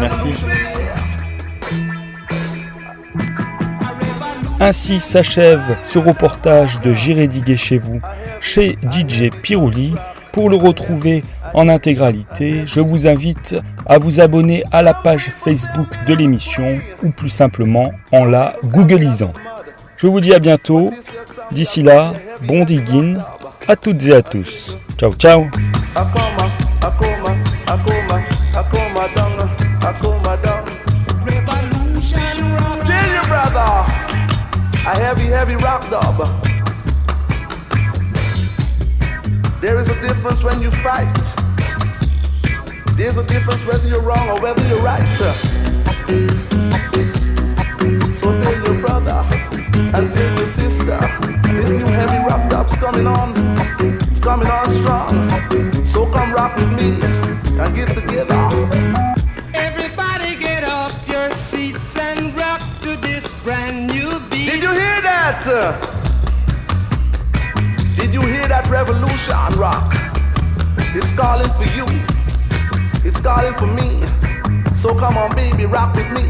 Merci. 0.00 0.44
Ainsi 4.60 5.00
s'achève 5.00 5.76
ce 5.84 5.98
reportage 5.98 6.80
de 6.80 6.94
J'irai 6.94 7.26
diguer 7.26 7.56
chez 7.56 7.78
vous, 7.78 8.00
chez 8.40 8.78
DJ 8.90 9.30
Pirouli. 9.42 9.94
Pour 10.32 10.48
le 10.48 10.56
retrouver 10.56 11.22
en 11.52 11.68
intégralité, 11.68 12.62
je 12.64 12.80
vous 12.80 13.06
invite 13.06 13.54
à 13.84 13.98
vous 13.98 14.20
abonner 14.20 14.64
à 14.72 14.80
la 14.80 14.94
page 14.94 15.30
Facebook 15.30 15.88
de 16.06 16.14
l'émission 16.14 16.78
ou 17.02 17.10
plus 17.10 17.28
simplement 17.28 17.92
en 18.12 18.24
la 18.24 18.56
googlisant. 18.64 19.32
Je 19.98 20.06
vous 20.06 20.20
dis 20.20 20.32
à 20.32 20.38
bientôt. 20.38 20.90
D'ici 21.50 21.82
là, 21.82 22.14
bon 22.48 22.64
digging 22.64 23.18
à 23.68 23.76
toutes 23.76 24.06
et 24.06 24.14
à 24.14 24.22
tous. 24.22 24.78
Ciao 24.96 25.12
ciao 25.12 25.48
Akoma, 25.94 26.48
Akoma, 26.80 27.36
Akoma, 27.66 28.24
Akoma 28.54 29.14
down, 29.14 29.38
Akoma 29.80 30.42
down. 30.42 30.64
Revolution 31.22 32.52
rock. 32.54 32.86
Tell 32.86 33.08
you, 33.12 33.22
brother, 33.28 33.84
a 34.88 34.98
heavy, 34.98 35.26
heavy 35.26 35.56
rock 35.56 35.90
dub. 35.90 36.16
There 39.60 39.78
is 39.78 39.88
a 39.90 40.00
difference 40.00 40.42
when 40.42 40.62
you 40.62 40.70
fight. 40.70 41.12
There's 42.96 43.18
a 43.18 43.24
difference 43.24 43.62
whether 43.66 43.86
you're 43.86 44.02
wrong 44.02 44.30
or 44.30 44.40
whether 44.40 44.66
you're 44.68 44.80
right. 44.82 45.18
So 48.16 48.42
tell 48.42 48.64
your 48.64 48.80
brother 48.80 49.26
and 49.94 50.14
tell 50.14 50.38
your 50.38 50.46
sister, 50.46 50.98
this 51.52 51.70
new 51.70 51.86
heavy 51.86 52.18
rock 52.26 52.48
dub's 52.48 52.74
coming 52.76 53.06
on. 53.06 53.34
It's 54.10 54.20
coming 54.20 54.48
on 54.48 54.70
strong. 54.70 55.71
So 55.92 56.06
come 56.06 56.32
rock 56.32 56.56
with 56.56 56.72
me 56.72 56.98
and 57.60 57.76
get 57.76 57.88
together. 57.88 58.34
Everybody 59.52 60.36
get 60.36 60.64
off 60.64 61.06
your 61.06 61.30
seats 61.34 61.94
and 61.96 62.34
rock 62.34 62.62
to 62.80 62.96
this 62.96 63.30
brand 63.42 63.88
new 63.88 64.18
beat. 64.30 64.46
Did 64.46 64.62
you 64.62 64.70
hear 64.70 65.02
that? 65.02 65.44
Did 67.94 68.14
you 68.14 68.22
hear 68.22 68.48
that 68.48 68.66
revolution 68.70 69.36
rock? 69.60 69.92
It's 70.96 71.12
calling 71.12 71.52
for 71.60 71.68
you. 71.76 71.84
It's 73.06 73.20
calling 73.20 73.52
for 73.60 73.66
me. 73.66 74.00
So 74.74 74.94
come 74.94 75.18
on, 75.18 75.34
baby, 75.34 75.66
rock 75.66 75.94
with 75.94 76.10
me. 76.10 76.22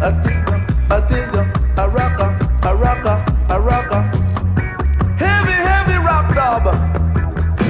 Tell 0.00 0.12
I 0.90 1.06
tell 1.06 1.34
you, 1.34 1.40
a 1.78 1.88
rocker, 1.88 2.68
a 2.68 2.74
rocker, 2.74 3.24
a 3.48 3.60
rocker. 3.60 4.02
Heavy, 5.18 5.52
heavy 5.52 6.04
rock 6.04 6.34
dub. 6.34 6.89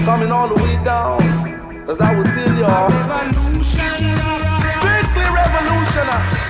Coming 0.04 0.32
all 0.32 0.48
the 0.48 0.54
way 0.54 0.82
down. 0.84 1.22
As 1.88 2.00
I 2.00 2.14
will 2.14 2.24
tell 2.24 2.56
you. 2.56 2.64
All. 2.64 2.88
Revolution 2.88 4.16
rock. 4.16 4.62
Strictly 4.78 5.26
revolutionary. 5.40 6.40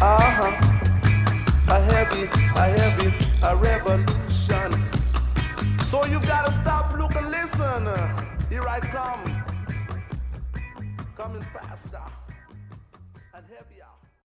Uh 0.00 0.30
huh. 0.36 0.66
A 1.68 1.80
heavy, 1.80 2.24
a 2.56 2.64
heavy, 2.78 3.14
a 3.42 3.56
revolution. 3.56 4.70
So 5.90 6.04
you 6.04 6.20
gotta 6.20 6.52
stop, 6.62 6.96
look, 6.98 7.14
and 7.16 7.30
listen. 7.30 7.86
Here 8.48 8.66
I 8.68 8.80
come. 8.80 9.44
Coming 11.16 11.42
faster. 11.52 12.19